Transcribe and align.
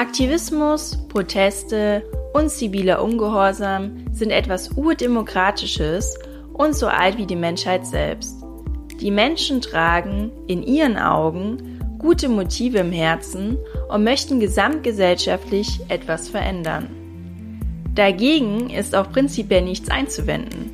Aktivismus, 0.00 0.96
Proteste 1.08 2.02
und 2.32 2.48
ziviler 2.48 3.04
Ungehorsam 3.04 4.06
sind 4.12 4.30
etwas 4.30 4.70
Urdemokratisches 4.70 6.18
und 6.54 6.74
so 6.74 6.86
alt 6.86 7.18
wie 7.18 7.26
die 7.26 7.36
Menschheit 7.36 7.86
selbst. 7.86 8.34
Die 8.98 9.10
Menschen 9.10 9.60
tragen 9.60 10.32
in 10.46 10.62
ihren 10.62 10.96
Augen 10.96 11.78
gute 11.98 12.30
Motive 12.30 12.78
im 12.78 12.92
Herzen 12.92 13.58
und 13.90 14.02
möchten 14.02 14.40
gesamtgesellschaftlich 14.40 15.80
etwas 15.88 16.30
verändern. 16.30 16.88
Dagegen 17.94 18.70
ist 18.70 18.96
auch 18.96 19.12
prinzipiell 19.12 19.60
nichts 19.60 19.90
einzuwenden. 19.90 20.70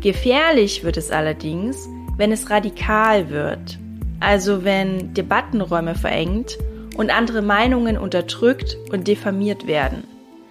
Gefährlich 0.00 0.82
wird 0.82 0.96
es 0.96 1.12
allerdings, 1.12 1.88
wenn 2.16 2.32
es 2.32 2.50
radikal 2.50 3.30
wird, 3.30 3.78
also 4.18 4.64
wenn 4.64 5.14
Debattenräume 5.14 5.94
verengt 5.94 6.58
und 6.96 7.10
andere 7.10 7.42
Meinungen 7.42 7.98
unterdrückt 7.98 8.76
und 8.92 9.08
diffamiert 9.08 9.66
werden. 9.66 10.04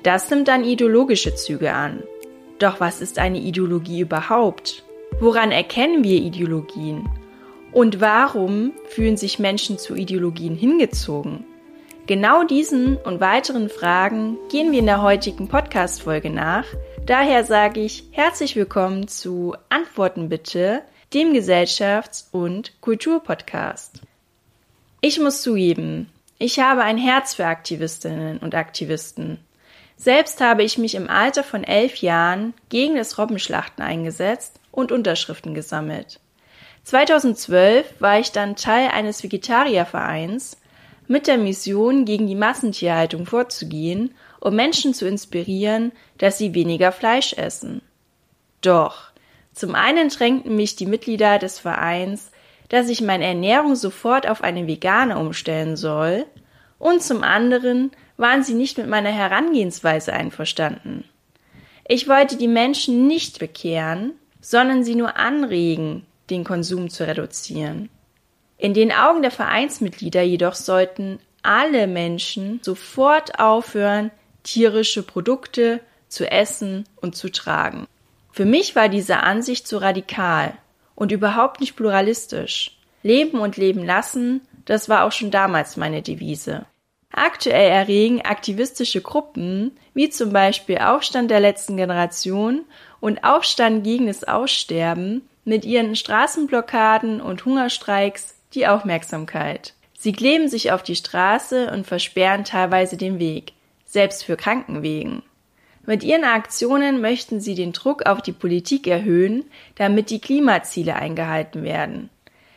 Das 0.04 0.30
nimmt 0.30 0.48
dann 0.48 0.64
ideologische 0.64 1.36
Züge 1.36 1.74
an. 1.74 2.04
Doch 2.60 2.80
was 2.80 3.02
ist 3.02 3.20
eine 3.20 3.40
Ideologie 3.40 4.02
überhaupt? 4.02 4.84
Woran 5.20 5.52
erkennen 5.52 6.04
wir 6.04 6.20
Ideologien? 6.20 7.10
Und 7.72 8.00
warum 8.00 8.74
fühlen 8.88 9.18
sich 9.18 9.40
Menschen 9.40 9.78
zu 9.78 9.96
Ideologien 9.96 10.56
hingezogen? 10.56 11.44
Genau 12.08 12.44
diesen 12.44 12.98
und 12.98 13.20
weiteren 13.20 13.68
Fragen 13.68 14.38
gehen 14.52 14.72
wir 14.72 14.80
in 14.80 14.86
der 14.86 15.02
heutigen 15.02 15.48
Podcast-Folge 15.48 16.30
nach. 16.30 16.66
Daher 17.06 17.44
sage 17.44 17.82
ich 17.82 18.04
herzlich 18.12 18.56
willkommen 18.56 19.08
zu 19.08 19.56
Antworten 19.70 20.30
bitte, 20.30 20.84
dem 21.14 21.34
Gesellschafts- 21.34 22.30
und 22.32 22.80
Kulturpodcast. 22.82 24.02
Ich 25.02 25.20
muss 25.20 25.42
zugeben, 25.42 26.10
ich 26.38 26.60
habe 26.60 26.82
ein 26.82 26.98
Herz 26.98 27.34
für 27.34 27.46
Aktivistinnen 27.46 28.40
und 28.40 28.56
Aktivisten. 28.56 29.40
Selbst 29.98 30.42
habe 30.42 30.64
ich 30.64 30.78
mich 30.78 30.96
im 30.96 31.10
Alter 31.10 31.44
von 31.44 31.64
elf 31.64 31.98
Jahren 31.98 32.54
gegen 32.70 32.96
das 32.96 33.18
Robbenschlachten 33.18 33.84
eingesetzt 33.84 34.60
und 34.72 34.92
Unterschriften 34.92 35.54
gesammelt. 35.54 36.20
2012 36.84 37.96
war 38.00 38.20
ich 38.20 38.32
dann 38.32 38.56
Teil 38.56 38.90
eines 38.90 39.24
Vegetariervereins 39.24 40.58
mit 41.08 41.28
der 41.28 41.38
Mission, 41.38 42.06
gegen 42.06 42.28
die 42.28 42.36
Massentierhaltung 42.36 43.26
vorzugehen, 43.26 44.14
um 44.40 44.56
Menschen 44.56 44.94
zu 44.94 45.08
inspirieren, 45.08 45.92
dass 46.18 46.38
sie 46.38 46.54
weniger 46.54 46.92
Fleisch 46.92 47.34
essen. 47.34 47.82
Doch, 48.62 49.12
zum 49.54 49.74
einen 49.76 50.10
drängten 50.10 50.56
mich 50.56 50.76
die 50.76 50.86
Mitglieder 50.86 51.40
des 51.40 51.60
Vereins 51.60 52.32
dass 52.70 52.90
ich 52.90 53.02
meine 53.02 53.26
Ernährung 53.26 53.76
sofort 53.76 54.28
auf 54.28 54.44
eine 54.44 54.68
vegane 54.68 55.18
umstellen 55.18 55.76
soll, 55.78 56.26
und 56.78 57.02
zum 57.02 57.24
anderen 57.24 57.92
waren 58.18 58.44
sie 58.44 58.54
nicht 58.54 58.78
mit 58.78 58.88
meiner 58.88 59.12
Herangehensweise 59.12 60.14
einverstanden. 60.14 61.06
Ich 61.88 62.08
wollte 62.08 62.38
die 62.38 62.48
Menschen 62.48 63.08
nicht 63.08 63.40
bekehren, 63.40 64.14
sondern 64.42 64.84
sie 64.84 64.96
nur 64.96 65.18
anregen, 65.18 66.06
den 66.30 66.44
Konsum 66.44 66.90
zu 66.90 67.08
reduzieren. 67.08 67.90
In 68.58 68.74
den 68.74 68.92
Augen 68.92 69.22
der 69.22 69.32
Vereinsmitglieder 69.32 70.22
jedoch 70.22 70.56
sollten 70.56 71.20
alle 71.44 71.88
Menschen 71.88 72.60
sofort 72.64 73.40
aufhören, 73.40 74.12
tierische 74.44 75.04
Produkte 75.04 75.80
zu 76.08 76.30
essen 76.30 76.86
und 76.96 77.16
zu 77.16 77.32
tragen. 77.32 77.88
Für 78.32 78.46
mich 78.46 78.76
war 78.76 78.90
diese 78.90 79.18
Ansicht 79.18 79.68
zu 79.68 79.78
radikal 79.78 80.54
und 80.96 81.12
überhaupt 81.12 81.60
nicht 81.60 81.76
pluralistisch. 81.76 82.78
Leben 83.04 83.40
und 83.40 83.58
leben 83.58 83.86
lassen, 83.86 84.42
das 84.66 84.90
war 84.90 85.04
auch 85.04 85.12
schon 85.12 85.30
damals 85.30 85.78
meine 85.78 86.02
Devise. 86.02 86.66
Aktuell 87.12 87.70
erregen 87.70 88.22
aktivistische 88.22 89.02
Gruppen, 89.02 89.78
wie 89.94 90.10
zum 90.10 90.34
Beispiel 90.34 90.80
Aufstand 90.80 91.32
der 91.32 91.40
letzten 91.40 91.78
Generation 91.78 92.66
und 93.00 93.24
Aufstand 93.24 93.84
gegen 93.84 94.08
das 94.08 94.24
Aussterben, 94.26 95.22
mit 95.46 95.64
ihren 95.64 95.96
Straßenblockaden 95.96 97.22
und 97.22 97.46
Hungerstreiks 97.46 98.36
die 98.54 98.68
Aufmerksamkeit. 98.68 99.76
Sie 99.98 100.12
kleben 100.12 100.50
sich 100.50 100.72
auf 100.72 100.84
die 100.84 100.96
Straße 100.96 101.72
und 101.72 101.88
versperren 101.88 102.44
teilweise 102.44 102.98
den 102.98 103.20
Weg, 103.20 103.54
selbst 103.86 104.26
für 104.26 104.36
Krankenwegen. 104.36 105.24
Mit 105.86 106.04
ihren 106.04 106.24
Aktionen 106.24 107.00
möchten 107.00 107.40
sie 107.40 107.54
den 107.54 107.72
Druck 107.72 108.06
auf 108.06 108.22
die 108.22 108.32
Politik 108.32 108.88
erhöhen, 108.88 109.46
damit 109.76 110.10
die 110.10 110.20
Klimaziele 110.20 110.96
eingehalten 110.96 111.64
werden. 111.64 112.10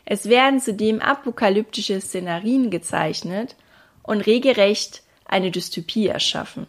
Es 0.05 0.27
werden 0.27 0.59
zudem 0.59 0.99
apokalyptische 0.99 2.01
Szenarien 2.01 2.71
gezeichnet 2.71 3.55
und 4.01 4.21
regelrecht 4.21 5.03
eine 5.25 5.51
Dystopie 5.51 6.07
erschaffen. 6.07 6.65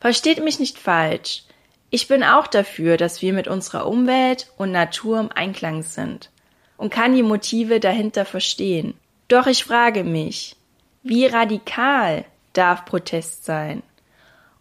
Versteht 0.00 0.42
mich 0.42 0.58
nicht 0.58 0.78
falsch. 0.78 1.44
Ich 1.90 2.08
bin 2.08 2.24
auch 2.24 2.46
dafür, 2.46 2.96
dass 2.96 3.20
wir 3.20 3.34
mit 3.34 3.46
unserer 3.46 3.86
Umwelt 3.86 4.50
und 4.56 4.72
Natur 4.72 5.20
im 5.20 5.30
Einklang 5.30 5.82
sind 5.82 6.30
und 6.78 6.90
kann 6.90 7.14
die 7.14 7.22
Motive 7.22 7.78
dahinter 7.80 8.24
verstehen. 8.24 8.94
Doch 9.28 9.46
ich 9.46 9.62
frage 9.62 10.02
mich, 10.02 10.56
wie 11.02 11.26
radikal 11.26 12.24
darf 12.54 12.86
Protest 12.86 13.44
sein? 13.44 13.82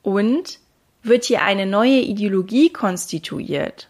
Und 0.03 0.59
wird 1.03 1.25
hier 1.25 1.41
eine 1.41 1.65
neue 1.65 1.99
Ideologie 1.99 2.71
konstituiert? 2.71 3.89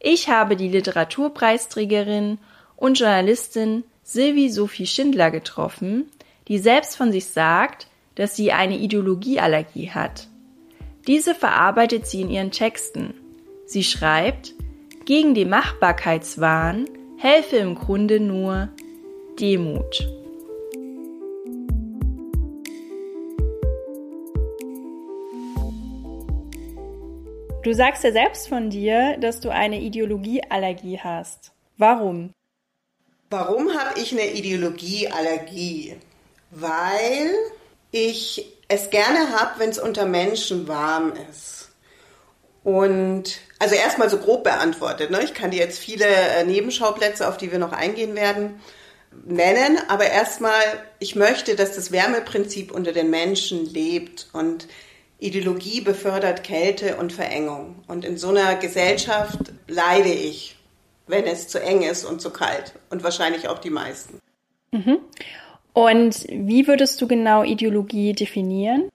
Ich 0.00 0.28
habe 0.28 0.56
die 0.56 0.68
Literaturpreisträgerin 0.68 2.38
und 2.76 2.98
Journalistin 2.98 3.84
Sylvie 4.02 4.50
Sophie 4.50 4.86
Schindler 4.86 5.30
getroffen, 5.30 6.10
die 6.48 6.58
selbst 6.58 6.96
von 6.96 7.10
sich 7.10 7.26
sagt, 7.26 7.86
dass 8.14 8.36
sie 8.36 8.52
eine 8.52 8.76
Ideologieallergie 8.76 9.90
hat. 9.90 10.28
Diese 11.06 11.34
verarbeitet 11.34 12.06
sie 12.06 12.20
in 12.20 12.30
ihren 12.30 12.50
Texten. 12.50 13.14
Sie 13.66 13.82
schreibt, 13.82 14.54
gegen 15.04 15.34
den 15.34 15.50
Machbarkeitswahn 15.50 16.86
helfe 17.18 17.56
im 17.56 17.74
Grunde 17.74 18.20
nur 18.20 18.68
Demut. 19.40 20.06
Du 27.64 27.72
sagst 27.72 28.04
ja 28.04 28.12
selbst 28.12 28.46
von 28.48 28.68
dir, 28.68 29.16
dass 29.16 29.40
du 29.40 29.48
eine 29.48 29.80
Ideologieallergie 29.80 31.00
hast. 31.02 31.52
Warum? 31.78 32.34
Warum 33.30 33.72
habe 33.72 33.98
ich 33.98 34.12
eine 34.12 34.32
Ideologieallergie? 34.32 35.96
Weil 36.50 37.30
ich 37.90 38.52
es 38.68 38.90
gerne 38.90 39.30
habe, 39.32 39.60
wenn 39.60 39.70
es 39.70 39.78
unter 39.78 40.04
Menschen 40.04 40.68
warm 40.68 41.14
ist. 41.30 41.70
Und 42.64 43.38
also 43.58 43.74
erstmal 43.74 44.10
so 44.10 44.18
grob 44.18 44.44
beantwortet. 44.44 45.10
Ne? 45.10 45.22
Ich 45.24 45.32
kann 45.32 45.50
dir 45.50 45.60
jetzt 45.60 45.78
viele 45.78 46.04
äh, 46.04 46.44
Nebenschauplätze, 46.44 47.26
auf 47.26 47.38
die 47.38 47.50
wir 47.50 47.58
noch 47.58 47.72
eingehen 47.72 48.14
werden, 48.14 48.60
nennen. 49.24 49.78
Aber 49.88 50.04
erstmal, 50.04 50.60
ich 50.98 51.16
möchte, 51.16 51.56
dass 51.56 51.74
das 51.74 51.92
Wärmeprinzip 51.92 52.72
unter 52.72 52.92
den 52.92 53.08
Menschen 53.08 53.64
lebt. 53.64 54.28
Und 54.34 54.68
Ideologie 55.24 55.80
befördert 55.80 56.44
Kälte 56.44 56.96
und 56.96 57.12
Verengung. 57.12 57.82
Und 57.86 58.04
in 58.04 58.18
so 58.18 58.28
einer 58.28 58.56
Gesellschaft 58.56 59.52
leide 59.66 60.12
ich, 60.12 60.56
wenn 61.06 61.24
es 61.24 61.48
zu 61.48 61.60
eng 61.60 61.82
ist 61.82 62.04
und 62.04 62.20
zu 62.20 62.30
kalt. 62.30 62.74
Und 62.90 63.02
wahrscheinlich 63.02 63.48
auch 63.48 63.58
die 63.58 63.70
meisten. 63.70 64.20
Mhm. 64.70 64.98
Und 65.72 66.26
wie 66.28 66.66
würdest 66.66 67.00
du 67.00 67.08
genau 67.08 67.42
Ideologie 67.42 68.12
definieren? 68.12 68.90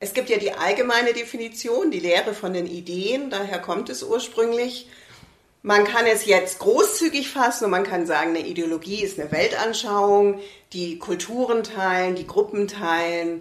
Es 0.00 0.12
gibt 0.12 0.28
ja 0.28 0.36
die 0.36 0.52
allgemeine 0.52 1.14
Definition, 1.14 1.90
die 1.90 2.00
Lehre 2.00 2.34
von 2.34 2.52
den 2.52 2.66
Ideen, 2.66 3.30
daher 3.30 3.58
kommt 3.58 3.88
es 3.88 4.02
ursprünglich. 4.02 4.86
Man 5.62 5.84
kann 5.84 6.04
es 6.04 6.26
jetzt 6.26 6.58
großzügig 6.58 7.30
fassen 7.30 7.64
und 7.64 7.70
man 7.70 7.84
kann 7.84 8.04
sagen, 8.04 8.36
eine 8.36 8.46
Ideologie 8.46 9.02
ist 9.02 9.18
eine 9.18 9.32
Weltanschauung, 9.32 10.40
die 10.74 10.98
Kulturen 10.98 11.64
teilen, 11.64 12.16
die 12.16 12.26
Gruppen 12.26 12.68
teilen, 12.68 13.40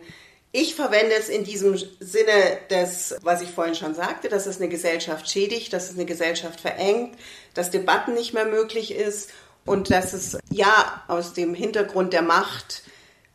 ich 0.56 0.76
verwende 0.76 1.16
es 1.16 1.30
in 1.30 1.44
diesem 1.44 1.76
Sinne 2.00 2.60
des, 2.70 3.16
was 3.24 3.42
ich 3.42 3.50
vorhin 3.50 3.74
schon 3.74 3.96
sagte, 3.96 4.30
dass 4.30 4.46
es 4.46 4.58
eine 4.58 4.70
Gesellschaft 4.70 5.28
schädigt, 5.28 5.74
dass 5.74 5.90
es 5.90 5.96
eine 5.96 6.06
Gesellschaft 6.06 6.62
verengt, 6.62 7.18
dass 7.56 7.72
Debatten 7.72 8.14
nicht 8.14 8.36
mehr 8.36 8.46
möglich 8.46 8.94
ist 8.94 9.32
und 9.66 9.90
dass 9.90 10.14
es 10.14 10.38
ja 10.52 11.04
aus 11.08 11.34
dem 11.34 11.56
Hintergrund 11.56 12.14
der 12.14 12.22
Macht 12.22 12.84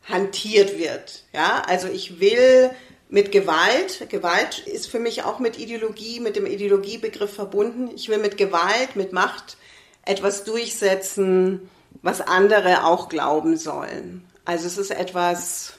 hantiert 0.04 0.78
wird. 0.78 1.24
Ja, 1.32 1.64
also 1.66 1.88
ich 1.88 2.20
will 2.20 2.70
mit 3.08 3.32
Gewalt, 3.32 4.08
Gewalt 4.10 4.60
ist 4.60 4.86
für 4.86 5.00
mich 5.00 5.24
auch 5.24 5.40
mit 5.40 5.58
Ideologie, 5.58 6.20
mit 6.20 6.36
dem 6.36 6.46
Ideologiebegriff 6.46 7.34
verbunden. 7.34 7.90
Ich 7.96 8.08
will 8.08 8.18
mit 8.18 8.36
Gewalt, 8.36 8.94
mit 8.94 9.12
Macht 9.12 9.56
etwas 10.04 10.44
durchsetzen, 10.44 11.68
was 12.00 12.20
andere 12.20 12.84
auch 12.84 13.08
glauben 13.08 13.56
sollen. 13.56 14.24
Also 14.44 14.68
es 14.68 14.78
ist 14.78 14.92
etwas, 14.92 15.77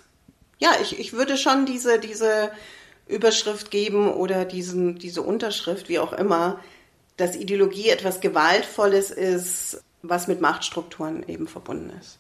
ja, 0.59 0.71
ich, 0.81 0.99
ich 0.99 1.13
würde 1.13 1.37
schon 1.37 1.65
diese, 1.65 1.99
diese 1.99 2.51
Überschrift 3.07 3.71
geben 3.71 4.13
oder 4.13 4.45
diesen, 4.45 4.99
diese 4.99 5.21
Unterschrift, 5.21 5.89
wie 5.89 5.99
auch 5.99 6.13
immer, 6.13 6.59
dass 7.17 7.35
Ideologie 7.35 7.89
etwas 7.89 8.21
Gewaltvolles 8.21 9.11
ist, 9.11 9.81
was 10.01 10.27
mit 10.27 10.41
Machtstrukturen 10.41 11.27
eben 11.27 11.47
verbunden 11.47 11.91
ist. 11.99 12.19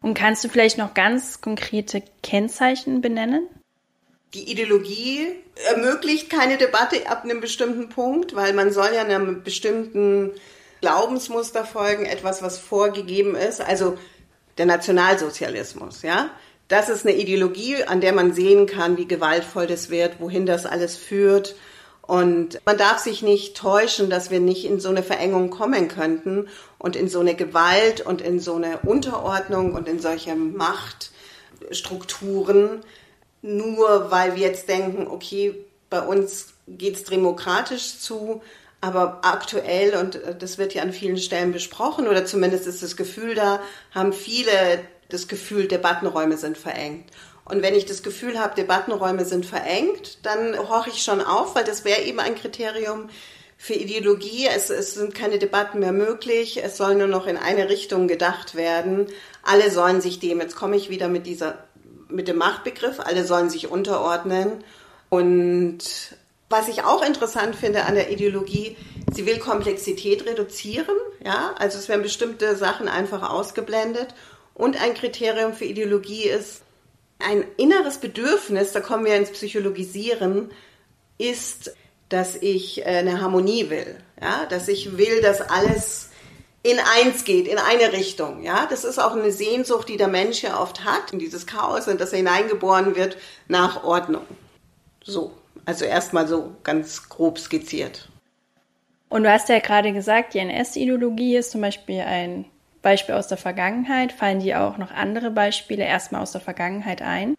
Und 0.00 0.14
kannst 0.14 0.42
du 0.42 0.48
vielleicht 0.48 0.78
noch 0.78 0.94
ganz 0.94 1.40
konkrete 1.40 2.02
Kennzeichen 2.22 3.00
benennen? 3.00 3.46
Die 4.34 4.50
Ideologie 4.50 5.28
ermöglicht 5.68 6.30
keine 6.30 6.56
Debatte 6.56 7.08
ab 7.08 7.22
einem 7.22 7.40
bestimmten 7.40 7.88
Punkt, 7.88 8.34
weil 8.34 8.52
man 8.54 8.72
soll 8.72 8.88
ja 8.94 9.02
einem 9.02 9.42
bestimmten 9.44 10.32
Glaubensmuster 10.80 11.64
folgen, 11.64 12.06
etwas, 12.06 12.42
was 12.42 12.58
vorgegeben 12.58 13.36
ist. 13.36 13.60
Also 13.60 13.98
der 14.58 14.66
Nationalsozialismus, 14.66 16.02
ja. 16.02 16.30
Das 16.72 16.88
ist 16.88 17.06
eine 17.06 17.14
Ideologie, 17.14 17.84
an 17.84 18.00
der 18.00 18.14
man 18.14 18.32
sehen 18.32 18.64
kann, 18.64 18.96
wie 18.96 19.06
gewaltvoll 19.06 19.66
das 19.66 19.90
wird, 19.90 20.20
wohin 20.20 20.46
das 20.46 20.64
alles 20.64 20.96
führt. 20.96 21.54
Und 22.00 22.58
man 22.64 22.78
darf 22.78 22.96
sich 22.96 23.20
nicht 23.20 23.58
täuschen, 23.58 24.08
dass 24.08 24.30
wir 24.30 24.40
nicht 24.40 24.64
in 24.64 24.80
so 24.80 24.88
eine 24.88 25.02
Verengung 25.02 25.50
kommen 25.50 25.88
könnten 25.88 26.48
und 26.78 26.96
in 26.96 27.10
so 27.10 27.20
eine 27.20 27.34
Gewalt 27.34 28.00
und 28.00 28.22
in 28.22 28.40
so 28.40 28.54
eine 28.54 28.78
Unterordnung 28.86 29.74
und 29.74 29.86
in 29.86 30.00
solche 30.00 30.34
Machtstrukturen, 30.34 32.80
nur 33.42 34.10
weil 34.10 34.34
wir 34.34 34.42
jetzt 34.42 34.70
denken, 34.70 35.06
okay, 35.06 35.54
bei 35.90 36.00
uns 36.00 36.54
geht's 36.66 37.04
demokratisch 37.04 37.98
zu, 37.98 38.40
aber 38.80 39.18
aktuell, 39.24 39.94
und 39.96 40.18
das 40.38 40.56
wird 40.56 40.72
ja 40.72 40.80
an 40.80 40.94
vielen 40.94 41.18
Stellen 41.18 41.52
besprochen, 41.52 42.08
oder 42.08 42.24
zumindest 42.24 42.66
ist 42.66 42.82
das 42.82 42.96
Gefühl 42.96 43.34
da, 43.34 43.60
haben 43.94 44.14
viele 44.14 44.80
das 45.12 45.28
Gefühl, 45.28 45.68
Debattenräume 45.68 46.36
sind 46.36 46.56
verengt. 46.56 47.10
Und 47.44 47.62
wenn 47.62 47.74
ich 47.74 47.86
das 47.86 48.02
Gefühl 48.02 48.38
habe, 48.38 48.54
Debattenräume 48.54 49.24
sind 49.24 49.46
verengt, 49.46 50.18
dann 50.22 50.56
horche 50.58 50.90
ich 50.90 51.02
schon 51.02 51.20
auf, 51.20 51.54
weil 51.54 51.64
das 51.64 51.84
wäre 51.84 52.02
eben 52.02 52.20
ein 52.20 52.34
Kriterium 52.34 53.08
für 53.58 53.74
Ideologie. 53.74 54.46
Es, 54.46 54.70
es 54.70 54.94
sind 54.94 55.14
keine 55.14 55.38
Debatten 55.38 55.80
mehr 55.80 55.92
möglich. 55.92 56.62
Es 56.62 56.76
soll 56.76 56.94
nur 56.94 57.08
noch 57.08 57.26
in 57.26 57.36
eine 57.36 57.68
Richtung 57.68 58.08
gedacht 58.08 58.54
werden. 58.54 59.06
Alle 59.42 59.70
sollen 59.70 60.00
sich 60.00 60.20
dem, 60.20 60.40
jetzt 60.40 60.56
komme 60.56 60.76
ich 60.76 60.88
wieder 60.88 61.08
mit 61.08 61.26
dieser, 61.26 61.64
mit 62.08 62.28
dem 62.28 62.38
Machtbegriff, 62.38 63.00
alle 63.00 63.24
sollen 63.24 63.50
sich 63.50 63.70
unterordnen. 63.70 64.64
Und 65.08 65.80
was 66.48 66.68
ich 66.68 66.84
auch 66.84 67.04
interessant 67.04 67.56
finde 67.56 67.84
an 67.84 67.94
der 67.94 68.10
Ideologie, 68.10 68.76
sie 69.12 69.26
will 69.26 69.38
Komplexität 69.38 70.26
reduzieren. 70.26 70.96
Ja, 71.24 71.54
also 71.58 71.78
es 71.78 71.88
werden 71.88 72.02
bestimmte 72.02 72.56
Sachen 72.56 72.88
einfach 72.88 73.28
ausgeblendet. 73.28 74.14
Und 74.62 74.80
ein 74.80 74.94
Kriterium 74.94 75.54
für 75.54 75.64
Ideologie 75.64 76.28
ist, 76.28 76.62
ein 77.18 77.42
inneres 77.56 77.98
Bedürfnis, 77.98 78.70
da 78.70 78.78
kommen 78.78 79.04
wir 79.04 79.16
ins 79.16 79.32
Psychologisieren, 79.32 80.52
ist, 81.18 81.74
dass 82.08 82.36
ich 82.36 82.82
äh, 82.82 82.84
eine 82.84 83.20
Harmonie 83.20 83.70
will, 83.70 83.98
ja, 84.20 84.46
dass 84.46 84.68
ich 84.68 84.96
will, 84.96 85.20
dass 85.20 85.40
alles 85.40 86.10
in 86.62 86.78
eins 86.78 87.24
geht, 87.24 87.48
in 87.48 87.58
eine 87.58 87.92
Richtung, 87.92 88.44
ja. 88.44 88.66
Das 88.70 88.84
ist 88.84 89.00
auch 89.00 89.16
eine 89.16 89.32
Sehnsucht, 89.32 89.88
die 89.88 89.96
der 89.96 90.06
Mensch 90.06 90.44
ja 90.44 90.60
oft 90.60 90.84
hat, 90.84 91.12
in 91.12 91.18
dieses 91.18 91.48
Chaos, 91.48 91.88
in 91.88 91.98
das 91.98 92.12
er 92.12 92.18
hineingeboren 92.18 92.94
wird, 92.94 93.16
nach 93.48 93.82
Ordnung. 93.82 94.22
So, 95.02 95.32
also 95.64 95.86
erstmal 95.86 96.28
so 96.28 96.54
ganz 96.62 97.08
grob 97.08 97.40
skizziert. 97.40 98.08
Und 99.08 99.24
du 99.24 99.32
hast 99.32 99.48
ja 99.48 99.58
gerade 99.58 99.92
gesagt, 99.92 100.34
die 100.34 100.38
NS-Ideologie 100.38 101.36
ist 101.36 101.50
zum 101.50 101.62
Beispiel 101.62 101.98
ein 101.98 102.44
Beispiel 102.82 103.14
aus 103.14 103.28
der 103.28 103.38
Vergangenheit? 103.38 104.12
Fallen 104.12 104.40
dir 104.40 104.60
auch 104.60 104.76
noch 104.76 104.90
andere 104.90 105.30
Beispiele 105.30 105.84
erstmal 105.84 106.22
aus 106.22 106.32
der 106.32 106.40
Vergangenheit 106.40 107.00
ein? 107.00 107.36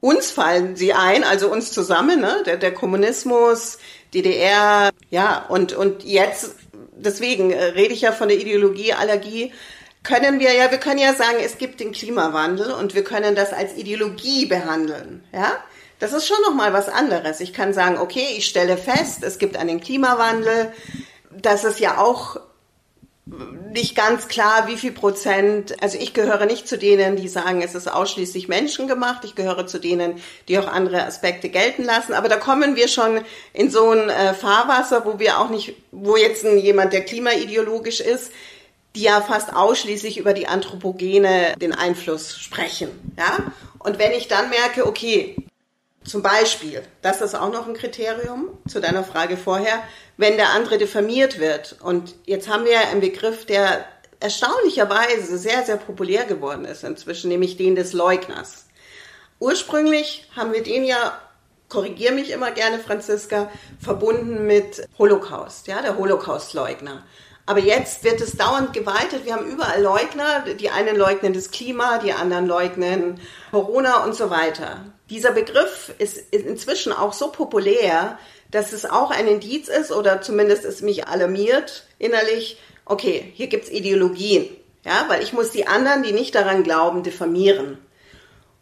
Uns 0.00 0.32
fallen 0.32 0.74
sie 0.74 0.92
ein, 0.92 1.22
also 1.22 1.50
uns 1.50 1.72
zusammen, 1.72 2.20
ne? 2.20 2.42
der, 2.44 2.56
der 2.56 2.74
Kommunismus, 2.74 3.78
DDR, 4.12 4.90
ja, 5.10 5.46
und, 5.48 5.74
und 5.74 6.02
jetzt, 6.02 6.56
deswegen 6.96 7.52
äh, 7.52 7.64
rede 7.66 7.94
ich 7.94 8.00
ja 8.00 8.10
von 8.10 8.26
der 8.26 8.38
Ideologieallergie, 8.38 9.52
können 10.02 10.40
wir 10.40 10.52
ja, 10.54 10.72
wir 10.72 10.78
können 10.78 10.98
ja 10.98 11.14
sagen, 11.14 11.38
es 11.40 11.56
gibt 11.56 11.78
den 11.78 11.92
Klimawandel 11.92 12.72
und 12.72 12.96
wir 12.96 13.04
können 13.04 13.36
das 13.36 13.52
als 13.52 13.76
Ideologie 13.76 14.46
behandeln, 14.46 15.22
ja. 15.32 15.52
Das 16.00 16.12
ist 16.12 16.26
schon 16.26 16.42
nochmal 16.44 16.72
was 16.72 16.88
anderes. 16.88 17.38
Ich 17.38 17.52
kann 17.52 17.72
sagen, 17.72 17.96
okay, 17.96 18.26
ich 18.36 18.46
stelle 18.46 18.76
fest, 18.76 19.22
es 19.22 19.38
gibt 19.38 19.56
einen 19.56 19.80
Klimawandel, 19.80 20.72
dass 21.30 21.62
es 21.62 21.78
ja 21.78 21.98
auch 21.98 22.40
nicht 23.24 23.94
ganz 23.94 24.26
klar, 24.26 24.66
wie 24.66 24.76
viel 24.76 24.90
Prozent, 24.90 25.80
also 25.80 25.96
ich 25.96 26.12
gehöre 26.12 26.44
nicht 26.44 26.66
zu 26.66 26.76
denen, 26.76 27.14
die 27.16 27.28
sagen, 27.28 27.62
es 27.62 27.74
ist 27.74 27.86
ausschließlich 27.86 28.48
menschengemacht. 28.48 29.24
Ich 29.24 29.36
gehöre 29.36 29.66
zu 29.66 29.78
denen, 29.78 30.20
die 30.48 30.58
auch 30.58 30.66
andere 30.66 31.04
Aspekte 31.04 31.48
gelten 31.48 31.84
lassen. 31.84 32.14
Aber 32.14 32.28
da 32.28 32.36
kommen 32.36 32.74
wir 32.74 32.88
schon 32.88 33.20
in 33.52 33.70
so 33.70 33.90
ein 33.90 34.08
äh, 34.08 34.34
Fahrwasser, 34.34 35.04
wo 35.06 35.20
wir 35.20 35.38
auch 35.38 35.50
nicht, 35.50 35.74
wo 35.92 36.16
jetzt 36.16 36.44
ein, 36.44 36.58
jemand, 36.58 36.92
der 36.92 37.04
klimaideologisch 37.04 38.00
ist, 38.00 38.32
die 38.96 39.02
ja 39.02 39.20
fast 39.20 39.54
ausschließlich 39.54 40.18
über 40.18 40.34
die 40.34 40.48
Anthropogene 40.48 41.54
den 41.60 41.72
Einfluss 41.72 42.36
sprechen. 42.38 42.88
Ja? 43.16 43.52
Und 43.78 44.00
wenn 44.00 44.12
ich 44.12 44.26
dann 44.26 44.50
merke, 44.50 44.86
okay, 44.86 45.36
zum 46.04 46.22
Beispiel, 46.22 46.82
das 47.00 47.20
ist 47.20 47.34
auch 47.34 47.50
noch 47.50 47.66
ein 47.66 47.74
Kriterium 47.74 48.48
zu 48.68 48.80
deiner 48.80 49.04
Frage 49.04 49.36
vorher, 49.36 49.82
wenn 50.16 50.36
der 50.36 50.50
andere 50.50 50.78
diffamiert 50.78 51.38
wird. 51.38 51.76
Und 51.80 52.14
jetzt 52.26 52.48
haben 52.48 52.64
wir 52.64 52.80
einen 52.88 53.00
Begriff, 53.00 53.46
der 53.46 53.84
erstaunlicherweise 54.20 55.38
sehr, 55.38 55.64
sehr 55.64 55.76
populär 55.76 56.24
geworden 56.24 56.64
ist 56.64 56.84
inzwischen, 56.84 57.28
nämlich 57.28 57.56
den 57.56 57.74
des 57.74 57.92
Leugners. 57.92 58.66
Ursprünglich 59.38 60.28
haben 60.36 60.52
wir 60.52 60.62
den 60.62 60.84
ja, 60.84 61.18
korrigier 61.68 62.12
mich 62.12 62.30
immer 62.30 62.52
gerne, 62.52 62.78
Franziska, 62.78 63.50
verbunden 63.80 64.46
mit 64.46 64.86
Holocaust, 64.98 65.66
ja, 65.66 65.82
der 65.82 65.98
Holocaust-Leugner. 65.98 67.04
Aber 67.44 67.60
jetzt 67.60 68.04
wird 68.04 68.20
es 68.20 68.36
dauernd 68.36 68.72
geweitet. 68.72 69.24
Wir 69.24 69.34
haben 69.34 69.50
überall 69.50 69.82
Leugner. 69.82 70.44
Die 70.60 70.70
einen 70.70 70.96
leugnen 70.96 71.32
das 71.32 71.50
Klima, 71.50 71.98
die 71.98 72.12
anderen 72.12 72.46
leugnen 72.46 73.20
Corona 73.50 74.04
und 74.04 74.14
so 74.14 74.30
weiter. 74.30 74.84
Dieser 75.10 75.32
Begriff 75.32 75.92
ist 75.98 76.18
inzwischen 76.32 76.92
auch 76.92 77.12
so 77.12 77.32
populär, 77.32 78.18
dass 78.50 78.72
es 78.72 78.84
auch 78.84 79.10
ein 79.10 79.26
Indiz 79.26 79.68
ist 79.68 79.90
oder 79.90 80.22
zumindest 80.22 80.64
es 80.64 80.82
mich 80.82 81.08
alarmiert 81.08 81.84
innerlich, 81.98 82.58
okay, 82.84 83.32
hier 83.34 83.48
gibt's 83.48 83.70
Ideologien. 83.70 84.48
Ja, 84.84 85.06
weil 85.08 85.22
ich 85.22 85.32
muss 85.32 85.50
die 85.50 85.66
anderen, 85.66 86.02
die 86.02 86.12
nicht 86.12 86.34
daran 86.34 86.62
glauben, 86.64 87.02
diffamieren. 87.02 87.78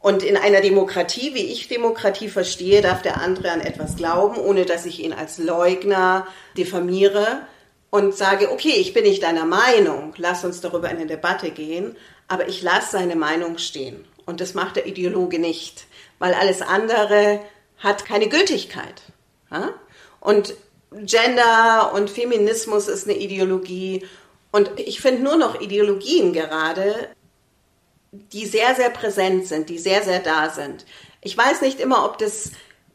Und 0.01 0.23
in 0.23 0.37
einer 0.37 0.61
Demokratie, 0.61 1.35
wie 1.35 1.45
ich 1.45 1.69
Demokratie 1.69 2.29
verstehe, 2.29 2.81
darf 2.81 3.03
der 3.03 3.21
andere 3.21 3.51
an 3.51 3.61
etwas 3.61 3.97
glauben, 3.97 4.39
ohne 4.39 4.65
dass 4.65 4.87
ich 4.87 5.05
ihn 5.05 5.13
als 5.13 5.39
Leugner 5.39 6.27
diffamiere 6.57 7.43
und 7.91 8.15
sage, 8.15 8.51
okay, 8.51 8.75
ich 8.77 8.95
bin 8.95 9.05
nicht 9.05 9.23
deiner 9.23 9.45
Meinung, 9.45 10.15
lass 10.17 10.45
uns 10.45 10.61
darüber 10.61 10.91
in 10.91 10.97
eine 10.97 11.07
Debatte 11.07 11.51
gehen, 11.51 11.97
aber 12.29 12.49
ich 12.49 12.63
lasse 12.63 12.93
seine 12.93 13.17
Meinung 13.17 13.59
stehen. 13.59 14.05
Und 14.27 14.41
das 14.41 14.55
macht 14.55 14.77
der 14.77 14.87
Ideologe 14.87 15.39
nicht, 15.39 15.87
weil 16.19 16.35
alles 16.35 16.63
andere 16.63 17.41
hat 17.79 18.05
keine 18.05 18.29
Gültigkeit. 18.29 19.03
Ja? 19.51 19.71
Und 20.21 20.55
Gender 20.93 21.93
und 21.95 22.11
Feminismus 22.11 22.89
ist 22.89 23.09
eine 23.09 23.19
Ideologie. 23.19 24.07
Und 24.53 24.71
ich 24.77 25.01
finde 25.01 25.23
nur 25.23 25.37
noch 25.37 25.61
Ideologien 25.61 26.33
gerade, 26.33 27.09
die 28.13 28.47
sehr, 28.47 28.75
sehr 28.75 28.91
präsent 28.91 29.47
sind, 29.47 29.69
die 29.69 29.79
sehr, 29.79 30.03
sehr 30.03 30.21
da 30.21 30.51
sind. 30.51 30.85
Ich 31.21 31.37
weiß 31.37 31.63
nicht 31.63 31.81
immer, 31.81 32.05
ob 32.05 32.19
das 32.19 32.51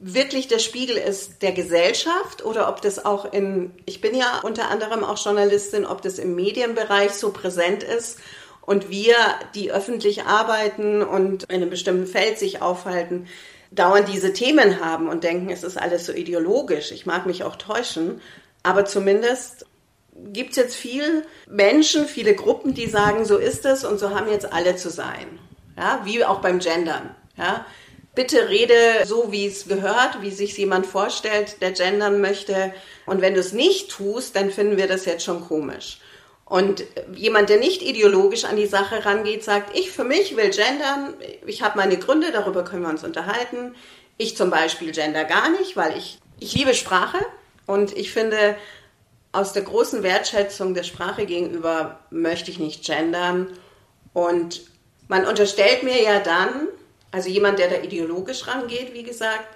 wirklich 0.07 0.47
der 0.47 0.59
Spiegel 0.59 0.97
ist 0.97 1.41
der 1.41 1.51
Gesellschaft 1.51 2.45
oder 2.45 2.69
ob 2.69 2.79
das 2.83 3.03
auch 3.03 3.33
in, 3.33 3.71
ich 3.87 4.01
bin 4.01 4.15
ja 4.15 4.41
unter 4.43 4.69
anderem 4.69 5.03
auch 5.03 5.17
Journalistin, 5.17 5.83
ob 5.83 6.03
das 6.03 6.19
im 6.19 6.35
Medienbereich 6.35 7.11
so 7.11 7.31
präsent 7.31 7.81
ist 7.81 8.19
und 8.61 8.91
wir, 8.91 9.15
die 9.55 9.71
öffentlich 9.71 10.25
arbeiten 10.25 11.01
und 11.01 11.45
in 11.45 11.55
einem 11.55 11.71
bestimmten 11.71 12.05
Feld 12.05 12.37
sich 12.37 12.61
aufhalten, 12.61 13.25
dauernd 13.71 14.07
diese 14.07 14.31
Themen 14.31 14.79
haben 14.79 15.09
und 15.09 15.23
denken, 15.23 15.49
es 15.49 15.63
ist 15.63 15.77
alles 15.77 16.05
so 16.05 16.13
ideologisch. 16.13 16.91
Ich 16.91 17.07
mag 17.07 17.25
mich 17.25 17.43
auch 17.43 17.55
täuschen, 17.55 18.21
aber 18.61 18.85
zumindest 18.85 19.65
gibt 20.13 20.51
es 20.51 20.57
jetzt 20.57 20.75
viele 20.75 21.23
Menschen, 21.49 22.05
viele 22.05 22.35
Gruppen, 22.35 22.75
die 22.75 22.87
sagen, 22.87 23.25
so 23.25 23.37
ist 23.37 23.65
es 23.65 23.83
und 23.83 23.99
so 23.99 24.11
haben 24.11 24.29
jetzt 24.29 24.53
alle 24.53 24.75
zu 24.75 24.91
sein. 24.91 25.39
Ja, 25.75 26.01
wie 26.03 26.23
auch 26.23 26.41
beim 26.41 26.59
Gendern. 26.59 27.15
Ja, 27.37 27.65
bitte 28.15 28.49
rede 28.49 29.05
so, 29.05 29.31
wie 29.31 29.45
es 29.45 29.67
gehört, 29.67 30.21
wie 30.21 30.31
sich 30.31 30.57
jemand 30.57 30.85
vorstellt, 30.85 31.61
der 31.61 31.71
gendern 31.71 32.21
möchte. 32.21 32.73
Und 33.05 33.21
wenn 33.21 33.33
du 33.33 33.41
es 33.41 33.51
nicht 33.51 33.91
tust, 33.91 34.35
dann 34.35 34.49
finden 34.49 34.77
wir 34.77 34.87
das 34.87 35.05
jetzt 35.05 35.25
schon 35.25 35.45
komisch. 35.45 35.99
Und 36.45 36.83
jemand, 37.13 37.49
der 37.49 37.57
nicht 37.57 37.81
ideologisch 37.81 38.45
an 38.45 38.55
die 38.55 38.67
Sache 38.67 39.03
rangeht, 39.05 39.43
sagt, 39.43 39.75
ich 39.77 39.91
für 39.91 40.03
mich 40.03 40.37
will 40.37 40.51
gendern, 40.51 41.15
ich 41.45 41.63
habe 41.63 41.77
meine 41.77 41.97
Gründe, 41.97 42.31
darüber 42.31 42.63
können 42.63 42.83
wir 42.83 42.89
uns 42.89 43.03
unterhalten. 43.03 43.75
Ich 44.17 44.37
zum 44.37 44.51
Beispiel 44.51 44.91
gender 44.91 45.25
gar 45.25 45.49
nicht, 45.49 45.75
weil 45.75 45.97
ich, 45.97 46.19
ich 46.39 46.53
liebe 46.53 46.73
Sprache 46.73 47.17
und 47.65 47.97
ich 47.97 48.11
finde, 48.11 48.55
aus 49.31 49.53
der 49.53 49.63
großen 49.63 50.03
Wertschätzung 50.03 50.73
der 50.73 50.83
Sprache 50.83 51.25
gegenüber 51.25 51.99
möchte 52.09 52.51
ich 52.51 52.59
nicht 52.59 52.85
gendern. 52.85 53.47
Und 54.13 54.61
man 55.07 55.25
unterstellt 55.25 55.83
mir 55.83 56.01
ja 56.01 56.19
dann, 56.19 56.67
also 57.15 57.29
jemand, 57.29 57.59
der 57.59 57.69
da 57.69 57.77
ideologisch 57.77 58.45
rangeht, 58.45 58.93
wie 58.93 59.03
gesagt, 59.03 59.47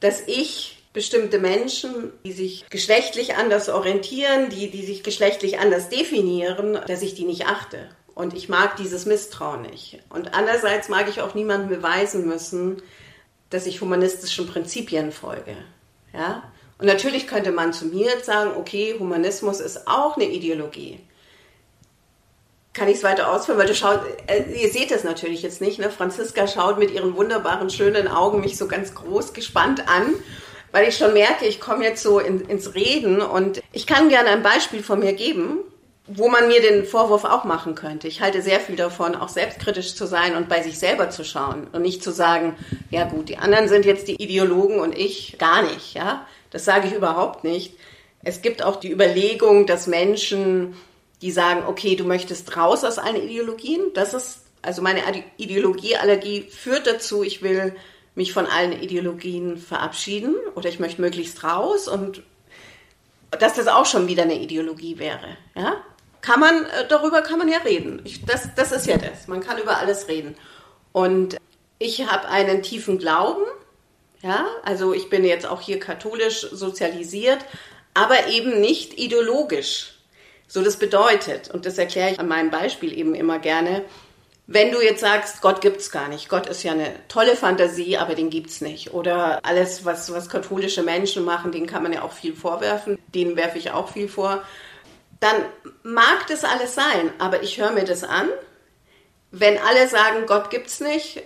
dass 0.00 0.22
ich 0.26 0.82
bestimmte 0.94 1.38
Menschen, 1.38 2.12
die 2.24 2.32
sich 2.32 2.64
geschlechtlich 2.70 3.36
anders 3.36 3.68
orientieren, 3.68 4.48
die, 4.48 4.70
die 4.70 4.86
sich 4.86 5.02
geschlechtlich 5.02 5.58
anders 5.58 5.90
definieren, 5.90 6.78
dass 6.86 7.02
ich 7.02 7.14
die 7.14 7.26
nicht 7.26 7.46
achte 7.46 7.90
Und 8.14 8.32
ich 8.32 8.48
mag 8.48 8.76
dieses 8.76 9.04
Misstrauen 9.04 9.62
nicht. 9.62 10.00
Und 10.08 10.32
andererseits 10.32 10.88
mag 10.88 11.06
ich 11.10 11.20
auch 11.20 11.34
niemandem 11.34 11.68
beweisen 11.68 12.26
müssen, 12.26 12.80
dass 13.50 13.66
ich 13.66 13.82
humanistischen 13.82 14.46
Prinzipien 14.46 15.12
folge. 15.12 15.56
Ja? 16.14 16.50
Und 16.78 16.86
natürlich 16.86 17.26
könnte 17.26 17.52
man 17.52 17.74
zu 17.74 17.84
mir 17.84 18.06
jetzt 18.06 18.24
sagen, 18.24 18.52
okay, 18.56 18.96
Humanismus 18.98 19.60
ist 19.60 19.86
auch 19.88 20.16
eine 20.16 20.24
Ideologie. 20.24 21.00
Kann 22.74 22.88
ich 22.88 22.96
es 22.96 23.04
weiter 23.04 23.30
ausführen? 23.30 23.58
Weil 23.58 23.68
du 23.68 23.74
schaut, 23.74 24.00
äh, 24.26 24.42
ihr 24.52 24.70
seht 24.70 24.90
es 24.90 25.04
natürlich 25.04 25.42
jetzt 25.42 25.60
nicht, 25.60 25.78
ne? 25.78 25.90
Franziska 25.90 26.48
schaut 26.48 26.78
mit 26.78 26.90
ihren 26.90 27.16
wunderbaren, 27.16 27.70
schönen 27.70 28.08
Augen 28.08 28.40
mich 28.40 28.58
so 28.58 28.66
ganz 28.66 28.94
groß 28.94 29.32
gespannt 29.32 29.88
an, 29.88 30.14
weil 30.72 30.88
ich 30.88 30.96
schon 30.96 31.14
merke, 31.14 31.46
ich 31.46 31.60
komme 31.60 31.84
jetzt 31.84 32.02
so 32.02 32.18
in, 32.18 32.40
ins 32.40 32.74
Reden 32.74 33.22
und 33.22 33.62
ich 33.72 33.86
kann 33.86 34.08
gerne 34.08 34.30
ein 34.30 34.42
Beispiel 34.42 34.82
von 34.82 34.98
mir 34.98 35.12
geben, 35.12 35.60
wo 36.08 36.28
man 36.28 36.48
mir 36.48 36.60
den 36.60 36.84
Vorwurf 36.84 37.24
auch 37.24 37.44
machen 37.44 37.76
könnte. 37.76 38.08
Ich 38.08 38.20
halte 38.20 38.42
sehr 38.42 38.58
viel 38.58 38.74
davon, 38.74 39.14
auch 39.14 39.28
selbstkritisch 39.28 39.94
zu 39.94 40.06
sein 40.06 40.34
und 40.34 40.48
bei 40.48 40.60
sich 40.60 40.76
selber 40.76 41.10
zu 41.10 41.24
schauen 41.24 41.68
und 41.72 41.82
nicht 41.82 42.02
zu 42.02 42.10
sagen, 42.10 42.56
ja 42.90 43.04
gut, 43.04 43.28
die 43.28 43.38
anderen 43.38 43.68
sind 43.68 43.86
jetzt 43.86 44.08
die 44.08 44.20
Ideologen 44.20 44.80
und 44.80 44.98
ich 44.98 45.38
gar 45.38 45.62
nicht, 45.62 45.94
ja. 45.94 46.26
Das 46.50 46.64
sage 46.64 46.88
ich 46.88 46.94
überhaupt 46.94 47.44
nicht. 47.44 47.76
Es 48.24 48.42
gibt 48.42 48.64
auch 48.64 48.76
die 48.76 48.90
Überlegung, 48.90 49.66
dass 49.66 49.86
Menschen, 49.86 50.74
die 51.22 51.30
sagen, 51.30 51.64
okay, 51.66 51.96
du 51.96 52.04
möchtest 52.04 52.56
raus 52.56 52.84
aus 52.84 52.98
allen 52.98 53.22
Ideologien, 53.22 53.92
das 53.94 54.14
ist, 54.14 54.40
also 54.62 54.82
meine 54.82 55.02
Ideologieallergie 55.36 56.42
führt 56.42 56.86
dazu, 56.86 57.22
ich 57.22 57.42
will 57.42 57.74
mich 58.14 58.32
von 58.32 58.46
allen 58.46 58.72
Ideologien 58.72 59.56
verabschieden 59.58 60.34
oder 60.54 60.68
ich 60.68 60.78
möchte 60.78 61.00
möglichst 61.00 61.42
raus 61.44 61.88
und 61.88 62.22
dass 63.30 63.54
das 63.54 63.66
auch 63.66 63.86
schon 63.86 64.06
wieder 64.06 64.22
eine 64.22 64.38
Ideologie 64.38 64.98
wäre, 64.98 65.36
ja. 65.54 65.76
Kann 66.20 66.40
man, 66.40 66.64
äh, 66.64 66.88
darüber 66.88 67.20
kann 67.20 67.38
man 67.38 67.48
ja 67.48 67.58
reden. 67.58 68.00
Ich, 68.04 68.24
das, 68.24 68.48
das 68.56 68.72
ist 68.72 68.86
ja 68.86 68.96
das. 68.96 69.28
Man 69.28 69.40
kann 69.40 69.58
über 69.58 69.76
alles 69.76 70.08
reden. 70.08 70.34
Und 70.92 71.36
ich 71.78 72.06
habe 72.06 72.28
einen 72.28 72.62
tiefen 72.62 72.96
Glauben 72.96 73.44
ja, 74.24 74.46
also 74.62 74.94
ich 74.94 75.10
bin 75.10 75.22
jetzt 75.22 75.44
auch 75.44 75.60
hier 75.60 75.78
katholisch 75.78 76.46
sozialisiert, 76.50 77.44
aber 77.92 78.28
eben 78.28 78.58
nicht 78.58 78.98
ideologisch. 78.98 79.93
So 80.54 80.62
das 80.62 80.76
bedeutet, 80.76 81.50
und 81.50 81.66
das 81.66 81.78
erkläre 81.78 82.12
ich 82.12 82.20
an 82.20 82.28
meinem 82.28 82.52
Beispiel 82.52 82.96
eben 82.96 83.16
immer 83.16 83.40
gerne, 83.40 83.84
wenn 84.46 84.70
du 84.70 84.80
jetzt 84.80 85.00
sagst, 85.00 85.42
Gott 85.42 85.60
gibt's 85.60 85.90
gar 85.90 86.06
nicht, 86.06 86.28
Gott 86.28 86.46
ist 86.46 86.62
ja 86.62 86.70
eine 86.70 86.94
tolle 87.08 87.34
Fantasie, 87.34 87.96
aber 87.96 88.14
den 88.14 88.30
gibt's 88.30 88.60
nicht. 88.60 88.94
Oder 88.94 89.40
alles, 89.44 89.84
was, 89.84 90.12
was 90.12 90.28
katholische 90.28 90.84
Menschen 90.84 91.24
machen, 91.24 91.50
denen 91.50 91.66
kann 91.66 91.82
man 91.82 91.92
ja 91.92 92.02
auch 92.02 92.12
viel 92.12 92.36
vorwerfen, 92.36 93.00
denen 93.12 93.34
werfe 93.34 93.58
ich 93.58 93.72
auch 93.72 93.88
viel 93.88 94.08
vor. 94.08 94.44
Dann 95.18 95.34
mag 95.82 96.28
das 96.28 96.44
alles 96.44 96.76
sein, 96.76 97.12
aber 97.18 97.42
ich 97.42 97.58
höre 97.60 97.72
mir 97.72 97.84
das 97.84 98.04
an. 98.04 98.28
Wenn 99.32 99.58
alle 99.58 99.88
sagen, 99.88 100.24
Gott 100.26 100.50
gibt's 100.50 100.78
nicht, 100.78 101.20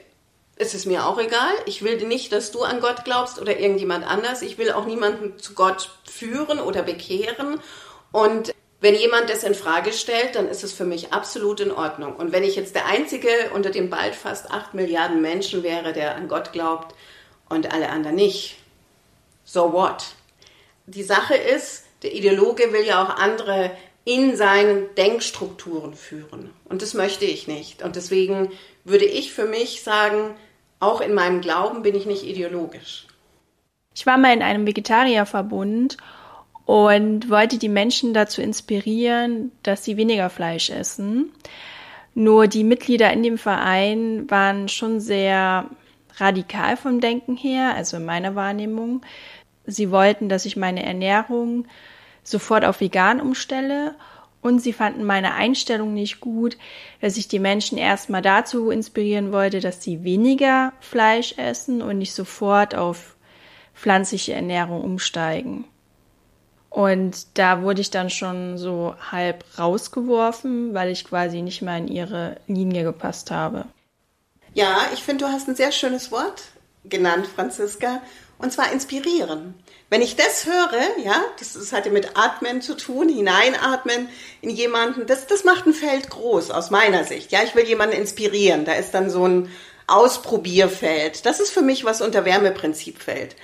ist 0.57 0.75
es 0.75 0.87
mir 0.87 1.05
auch 1.07 1.19
egal. 1.19 1.53
Ich 1.67 1.83
will 1.83 1.99
nicht, 2.07 2.33
dass 2.33 2.51
du 2.51 2.63
an 2.63 2.81
Gott 2.81 3.05
glaubst 3.05 3.39
oder 3.39 3.61
irgendjemand 3.61 4.07
anders. 4.07 4.41
Ich 4.41 4.57
will 4.57 4.73
auch 4.73 4.87
niemanden 4.87 5.39
zu 5.39 5.53
Gott 5.53 5.91
führen 6.07 6.61
oder 6.61 6.83
bekehren. 6.83 7.61
Und 8.11 8.55
wenn 8.81 8.95
jemand 8.95 9.29
das 9.29 9.43
in 9.43 9.55
Frage 9.55 9.93
stellt, 9.93 10.37
dann 10.37 10.49
ist 10.49 10.63
es 10.63 10.73
für 10.73 10.85
mich 10.85 11.13
absolut 11.13 11.61
in 11.61 11.73
Ordnung. 11.73 12.15
Und 12.15 12.31
wenn 12.31 12.45
ich 12.45 12.55
jetzt 12.55 12.75
der 12.77 12.87
Einzige 12.87 13.29
unter 13.53 13.71
den 13.71 13.91
bald 13.91 14.15
fast 14.15 14.51
acht 14.51 14.75
Milliarden 14.75 15.21
Menschen 15.21 15.63
wäre, 15.63 15.93
der 15.93 16.15
an 16.15 16.29
Gott 16.29 16.53
glaubt 16.53 16.95
und 17.49 17.73
alle 17.73 17.89
anderen 17.89 18.17
nicht, 18.17 18.57
so 19.45 19.73
what? 19.73 20.05
Die 20.87 21.03
Sache 21.03 21.35
ist, 21.35 21.85
der 22.03 22.15
Ideologe 22.15 22.73
will 22.73 22.85
ja 22.85 23.05
auch 23.05 23.17
andere 23.17 23.73
in 24.05 24.37
seinen 24.37 24.95
Denkstrukturen 24.95 25.95
führen. 25.95 26.51
Und 26.65 26.81
das 26.81 26.95
möchte 26.95 27.25
ich 27.25 27.49
nicht. 27.49 27.83
Und 27.83 27.97
deswegen 27.97 28.53
würde 28.85 29.05
ich 29.05 29.33
für 29.33 29.45
mich 29.45 29.83
sagen, 29.83 30.35
auch 30.81 31.01
in 31.01 31.15
meinem 31.15 31.41
Glauben 31.41 31.83
bin 31.83 31.95
ich 31.97 32.07
nicht 32.07 32.23
ideologisch. 32.23 33.07
Ich 33.95 34.07
war 34.07 34.17
mal 34.17 34.33
in 34.33 34.43
einem 34.43 34.67
Vegetarierverbund 34.67 35.97
und 36.69 37.31
wollte 37.31 37.57
die 37.57 37.71
Menschen 37.71 38.13
dazu 38.13 38.43
inspirieren, 38.43 39.53
dass 39.63 39.85
sie 39.85 39.97
weniger 39.97 40.29
Fleisch 40.29 40.69
essen. 40.69 41.33
Nur 42.15 42.47
die 42.47 42.63
Mitglieder 42.63 43.11
in 43.11 43.23
dem 43.23 43.39
Verein 43.39 44.31
waren 44.31 44.69
schon 44.69 45.01
sehr 45.01 45.65
radikal 46.17 46.77
vom 46.77 47.01
Denken 47.01 47.39
her, 47.39 47.75
also 47.75 47.97
in 47.97 48.05
meiner 48.05 48.35
Wahrnehmung. 48.35 49.01
Sie 49.65 49.91
wollten, 49.91 50.29
dass 50.29 50.45
ich 50.45 50.59
meine 50.59 50.85
Ernährung 50.85 51.65
sofort 52.23 52.67
auf 52.67 52.83
vegan 52.83 53.23
umstelle 53.23 53.95
und 54.43 54.59
sie 54.59 54.75
fanden 54.75 55.05
meine 55.05 55.33
Einstellung 55.33 55.95
nicht 55.95 56.21
gut, 56.21 56.59
dass 57.01 57.17
ich 57.17 57.29
die 57.29 57.39
Menschen 57.39 57.79
erstmal 57.79 58.21
dazu 58.21 58.69
inspirieren 58.69 59.33
wollte, 59.33 59.61
dass 59.61 59.83
sie 59.83 60.05
weniger 60.05 60.75
Fleisch 60.81 61.33
essen 61.39 61.81
und 61.81 61.97
nicht 61.97 62.13
sofort 62.13 62.75
auf 62.75 63.17
pflanzliche 63.75 64.35
Ernährung 64.35 64.83
umsteigen. 64.83 65.65
Und 66.71 67.39
da 67.39 67.63
wurde 67.63 67.81
ich 67.81 67.91
dann 67.91 68.11
schon 68.11 68.59
so 68.59 68.95
halb 69.11 69.45
rausgeworfen, 69.59 70.75
weil 70.75 70.91
ich 70.91 71.05
quasi 71.05 71.43
nicht 71.43 71.63
mal 71.63 71.79
in 71.79 71.89
ihre 71.89 72.37
Linie 72.47 72.85
gepasst 72.85 73.31
habe. 73.31 73.65
Ja, 74.55 74.89
ich 74.93 75.03
finde, 75.03 75.25
du 75.25 75.33
hast 75.33 75.49
ein 75.49 75.57
sehr 75.57 75.73
schönes 75.73 76.11
Wort 76.11 76.43
genannt, 76.85 77.27
Franziska, 77.27 78.03
und 78.39 78.53
zwar 78.53 78.73
inspirieren. 78.73 79.55
Wenn 79.91 80.03
ich 80.03 80.17
das 80.17 80.47
höre, 80.47 81.05
ja, 81.05 81.21
das, 81.39 81.55
das 81.55 81.73
hat 81.73 81.87
ja 81.87 81.93
mit 81.93 82.17
Atmen 82.17 82.61
zu 82.61 82.75
tun, 82.77 83.09
hineinatmen 83.09 84.09
in 84.43 84.51
jemanden, 84.51 85.07
das, 85.07 85.27
das 85.27 85.45
macht 85.45 85.67
ein 85.67 85.75
Feld 85.75 86.11
groß 86.11 86.51
aus 86.51 86.71
meiner 86.71 87.05
Sicht. 87.05 87.33
Ja, 87.33 87.43
ich 87.43 87.55
will 87.55 87.65
jemanden 87.65 87.97
inspirieren. 87.97 88.65
Da 88.65 88.75
ist 88.75 88.93
dann 88.93 89.11
so 89.11 89.27
ein 89.27 89.51
Ausprobierfeld. 89.87 91.25
Das 91.25 91.41
ist 91.41 91.51
für 91.51 91.63
mich, 91.63 91.85
was 91.85 92.01
unter 92.03 92.25
Wärmeprinzip 92.25 93.01
fällt. 93.01 93.35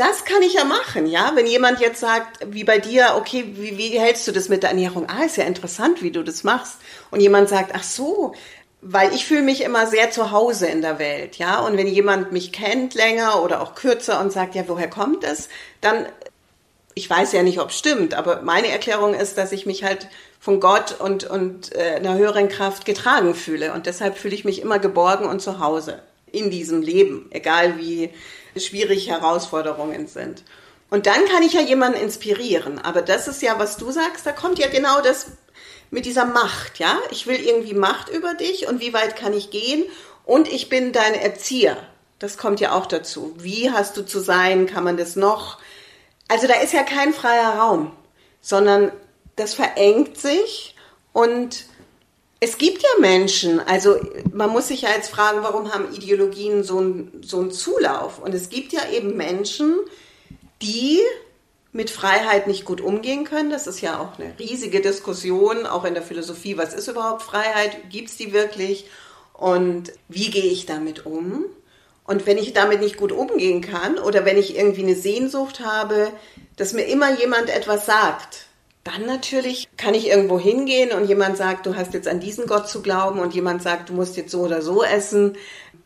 Das 0.00 0.24
kann 0.24 0.40
ich 0.40 0.54
ja 0.54 0.64
machen, 0.64 1.04
ja. 1.04 1.32
Wenn 1.34 1.46
jemand 1.46 1.78
jetzt 1.78 2.00
sagt, 2.00 2.38
wie 2.46 2.64
bei 2.64 2.78
dir, 2.78 3.16
okay, 3.18 3.44
wie, 3.56 3.76
wie 3.76 4.00
hältst 4.00 4.26
du 4.26 4.32
das 4.32 4.48
mit 4.48 4.62
der 4.62 4.70
Ernährung? 4.70 5.06
Ah, 5.10 5.24
ist 5.24 5.36
ja 5.36 5.44
interessant, 5.44 6.00
wie 6.00 6.10
du 6.10 6.22
das 6.22 6.42
machst. 6.42 6.78
Und 7.10 7.20
jemand 7.20 7.50
sagt, 7.50 7.72
ach 7.74 7.82
so, 7.82 8.32
weil 8.80 9.12
ich 9.12 9.26
fühle 9.26 9.42
mich 9.42 9.62
immer 9.62 9.86
sehr 9.86 10.10
zu 10.10 10.30
Hause 10.30 10.68
in 10.68 10.80
der 10.80 10.98
Welt, 10.98 11.36
ja. 11.36 11.60
Und 11.60 11.76
wenn 11.76 11.86
jemand 11.86 12.32
mich 12.32 12.50
kennt 12.50 12.94
länger 12.94 13.42
oder 13.42 13.60
auch 13.60 13.74
kürzer 13.74 14.20
und 14.20 14.32
sagt, 14.32 14.54
ja, 14.54 14.64
woher 14.68 14.88
kommt 14.88 15.22
es, 15.22 15.50
dann, 15.82 16.06
ich 16.94 17.10
weiß 17.10 17.32
ja 17.32 17.42
nicht, 17.42 17.60
ob 17.60 17.68
es 17.68 17.78
stimmt, 17.78 18.14
aber 18.14 18.40
meine 18.40 18.68
Erklärung 18.68 19.12
ist, 19.12 19.36
dass 19.36 19.52
ich 19.52 19.66
mich 19.66 19.84
halt 19.84 20.08
von 20.40 20.60
Gott 20.60 20.98
und, 20.98 21.24
und 21.24 21.76
äh, 21.76 21.96
einer 21.96 22.14
höheren 22.14 22.48
Kraft 22.48 22.86
getragen 22.86 23.34
fühle. 23.34 23.74
Und 23.74 23.84
deshalb 23.84 24.16
fühle 24.16 24.34
ich 24.34 24.46
mich 24.46 24.62
immer 24.62 24.78
geborgen 24.78 25.26
und 25.26 25.42
zu 25.42 25.60
Hause 25.60 26.00
in 26.32 26.50
diesem 26.50 26.80
Leben, 26.80 27.28
egal 27.32 27.76
wie 27.76 28.08
schwierig 28.60 29.08
Herausforderungen 29.08 30.06
sind. 30.06 30.44
Und 30.90 31.06
dann 31.06 31.24
kann 31.26 31.42
ich 31.42 31.52
ja 31.52 31.60
jemanden 31.60 32.00
inspirieren. 32.00 32.78
Aber 32.78 33.02
das 33.02 33.28
ist 33.28 33.42
ja, 33.42 33.58
was 33.58 33.76
du 33.76 33.90
sagst, 33.90 34.26
da 34.26 34.32
kommt 34.32 34.58
ja 34.58 34.68
genau 34.68 35.00
das 35.00 35.26
mit 35.90 36.04
dieser 36.04 36.24
Macht, 36.24 36.78
ja? 36.78 36.98
Ich 37.10 37.26
will 37.26 37.40
irgendwie 37.40 37.74
Macht 37.74 38.08
über 38.08 38.34
dich 38.34 38.68
und 38.68 38.80
wie 38.80 38.92
weit 38.92 39.16
kann 39.16 39.32
ich 39.32 39.50
gehen? 39.50 39.84
Und 40.24 40.48
ich 40.48 40.68
bin 40.68 40.92
dein 40.92 41.14
Erzieher. 41.14 41.76
Das 42.18 42.38
kommt 42.38 42.60
ja 42.60 42.72
auch 42.72 42.86
dazu. 42.86 43.34
Wie 43.38 43.70
hast 43.70 43.96
du 43.96 44.04
zu 44.04 44.20
sein? 44.20 44.66
Kann 44.66 44.84
man 44.84 44.96
das 44.96 45.16
noch? 45.16 45.58
Also 46.28 46.46
da 46.46 46.54
ist 46.60 46.72
ja 46.72 46.82
kein 46.82 47.12
freier 47.12 47.58
Raum, 47.58 47.92
sondern 48.40 48.92
das 49.36 49.54
verengt 49.54 50.18
sich 50.18 50.76
und 51.12 51.64
es 52.40 52.56
gibt 52.56 52.82
ja 52.82 52.88
Menschen, 53.00 53.60
also 53.60 54.00
man 54.32 54.48
muss 54.48 54.68
sich 54.68 54.82
ja 54.82 54.88
jetzt 54.90 55.10
fragen, 55.10 55.42
warum 55.42 55.72
haben 55.72 55.92
Ideologien 55.94 56.64
so 56.64 56.78
einen 56.78 57.22
so 57.22 57.38
einen 57.38 57.50
Zulauf? 57.50 58.18
Und 58.18 58.34
es 58.34 58.48
gibt 58.48 58.72
ja 58.72 58.88
eben 58.90 59.16
Menschen, 59.16 59.76
die 60.62 61.00
mit 61.72 61.90
Freiheit 61.90 62.46
nicht 62.46 62.64
gut 62.64 62.80
umgehen 62.80 63.24
können. 63.24 63.50
Das 63.50 63.66
ist 63.66 63.82
ja 63.82 64.00
auch 64.00 64.18
eine 64.18 64.38
riesige 64.38 64.80
Diskussion, 64.80 65.66
auch 65.66 65.84
in 65.84 65.94
der 65.94 66.02
Philosophie. 66.02 66.56
Was 66.56 66.74
ist 66.74 66.88
überhaupt 66.88 67.22
Freiheit? 67.22 67.90
Gibt 67.90 68.08
es 68.08 68.16
die 68.16 68.32
wirklich? 68.32 68.86
Und 69.34 69.92
wie 70.08 70.30
gehe 70.30 70.50
ich 70.50 70.66
damit 70.66 71.06
um? 71.06 71.44
Und 72.04 72.26
wenn 72.26 72.38
ich 72.38 72.54
damit 72.54 72.80
nicht 72.80 72.96
gut 72.96 73.12
umgehen 73.12 73.60
kann 73.60 73.98
oder 73.98 74.24
wenn 74.24 74.36
ich 74.36 74.56
irgendwie 74.56 74.82
eine 74.82 74.96
Sehnsucht 74.96 75.60
habe, 75.60 76.10
dass 76.56 76.72
mir 76.72 76.84
immer 76.84 77.16
jemand 77.18 77.50
etwas 77.50 77.86
sagt, 77.86 78.46
dann 78.92 79.06
natürlich 79.06 79.68
kann 79.76 79.94
ich 79.94 80.08
irgendwo 80.08 80.38
hingehen 80.38 80.92
und 80.92 81.06
jemand 81.06 81.36
sagt, 81.36 81.66
du 81.66 81.76
hast 81.76 81.94
jetzt 81.94 82.08
an 82.08 82.20
diesen 82.20 82.46
Gott 82.46 82.68
zu 82.68 82.82
glauben 82.82 83.20
und 83.20 83.34
jemand 83.34 83.62
sagt, 83.62 83.88
du 83.88 83.92
musst 83.92 84.16
jetzt 84.16 84.32
so 84.32 84.40
oder 84.40 84.62
so 84.62 84.82
essen, 84.82 85.36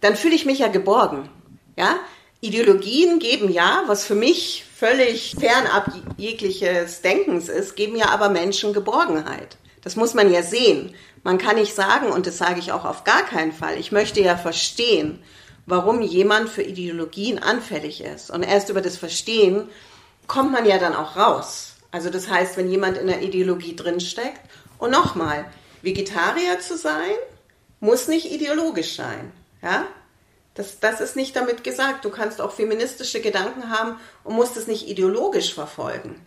dann 0.01 0.17
fühle 0.17 0.35
ich 0.35 0.47
mich 0.47 0.61
ja 0.61 0.69
geborgen. 0.69 1.29
Ja? 1.77 1.97
Ideologien 2.41 3.19
geben 3.19 3.51
ja, 3.51 3.83
was 3.87 4.05
für 4.05 4.15
mich 4.15 4.65
völlig 4.77 5.35
fernab 5.39 5.93
jegliches 6.17 7.03
Denkens 7.03 7.49
ist, 7.49 7.77
geben 7.77 7.97
ja 7.97 8.11
aber 8.11 8.29
Menschen 8.29 8.73
Geborgenheit. 8.73 9.57
Das 9.83 9.97
muss 9.97 10.15
man 10.15 10.33
ja 10.33 10.43
sehen. 10.43 10.95
Man 11.23 11.39
kann 11.39 11.57
nicht 11.57 11.75
sagen, 11.75 12.11
und 12.11 12.27
das 12.27 12.39
sage 12.39 12.59
ich 12.59 12.73
auch 12.73 12.85
auf 12.85 13.05
gar 13.05 13.23
keinen 13.23 13.53
Fall, 13.53 13.79
ich 13.79 13.93
möchte 13.93 14.21
ja 14.21 14.37
verstehen, 14.37 15.23
warum 15.67 16.01
jemand 16.03 16.49
für 16.49 16.63
Ideologien 16.63 17.39
anfällig 17.39 18.03
ist. 18.03 18.31
Und 18.31 18.43
erst 18.43 18.69
über 18.69 18.81
das 18.81 18.97
Verstehen 18.97 19.69
kommt 20.27 20.53
man 20.53 20.67
ja 20.67 20.79
dann 20.79 20.95
auch 20.95 21.17
raus. 21.17 21.74
Also 21.95 22.11
das 22.11 22.29
heißt, 22.29 22.57
wenn 22.57 22.69
jemand 22.69 22.99
in 22.99 23.07
der 23.07 23.23
Ideologie 23.23 23.77
drinsteckt, 23.77 24.41
und 24.79 24.91
nochmal, 24.91 25.45
Vegetarier 25.81 26.59
zu 26.59 26.77
sein, 26.77 27.15
muss 27.79 28.09
nicht 28.09 28.33
ideologisch 28.33 28.97
sein. 28.97 29.31
Ja? 29.63 29.87
Das, 30.55 30.81
das 30.81 31.01
ist 31.01 31.15
nicht 31.15 31.37
damit 31.37 31.63
gesagt. 31.63 32.05
Du 32.05 32.11
kannst 32.11 32.41
auch 32.41 32.51
feministische 32.51 33.21
Gedanken 33.21 33.71
haben 33.71 34.01
und 34.25 34.35
musst 34.35 34.57
es 34.57 34.67
nicht 34.67 34.89
ideologisch 34.89 35.55
verfolgen. 35.55 36.21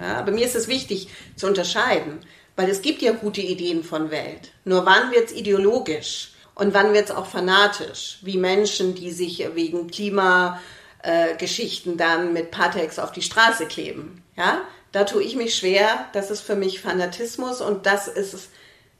Ja, 0.00 0.16
aber 0.16 0.32
mir 0.32 0.46
ist 0.46 0.56
es 0.56 0.66
wichtig 0.66 1.08
zu 1.36 1.46
unterscheiden, 1.46 2.20
weil 2.56 2.70
es 2.70 2.80
gibt 2.80 3.02
ja 3.02 3.12
gute 3.12 3.42
Ideen 3.42 3.84
von 3.84 4.10
Welt. 4.10 4.52
Nur 4.64 4.86
wann 4.86 5.10
wird 5.12 5.26
es 5.26 5.36
ideologisch 5.36 6.32
und 6.54 6.72
wann 6.72 6.94
wird 6.94 7.10
es 7.10 7.14
auch 7.14 7.26
fanatisch, 7.26 8.18
wie 8.22 8.38
Menschen, 8.38 8.94
die 8.94 9.10
sich 9.10 9.46
wegen 9.54 9.90
Klimageschichten 9.90 10.64
äh, 11.04 11.96
dann 11.96 12.32
mit 12.32 12.50
Patex 12.50 12.98
auf 12.98 13.12
die 13.12 13.22
Straße 13.22 13.66
kleben. 13.66 14.22
Ja, 14.36 14.62
da 14.92 15.04
tue 15.04 15.22
ich 15.22 15.36
mich 15.36 15.54
schwer. 15.54 16.06
Das 16.12 16.30
ist 16.30 16.40
für 16.40 16.56
mich 16.56 16.80
Fanatismus 16.80 17.60
und 17.60 17.86
das 17.86 18.08
ist 18.08 18.48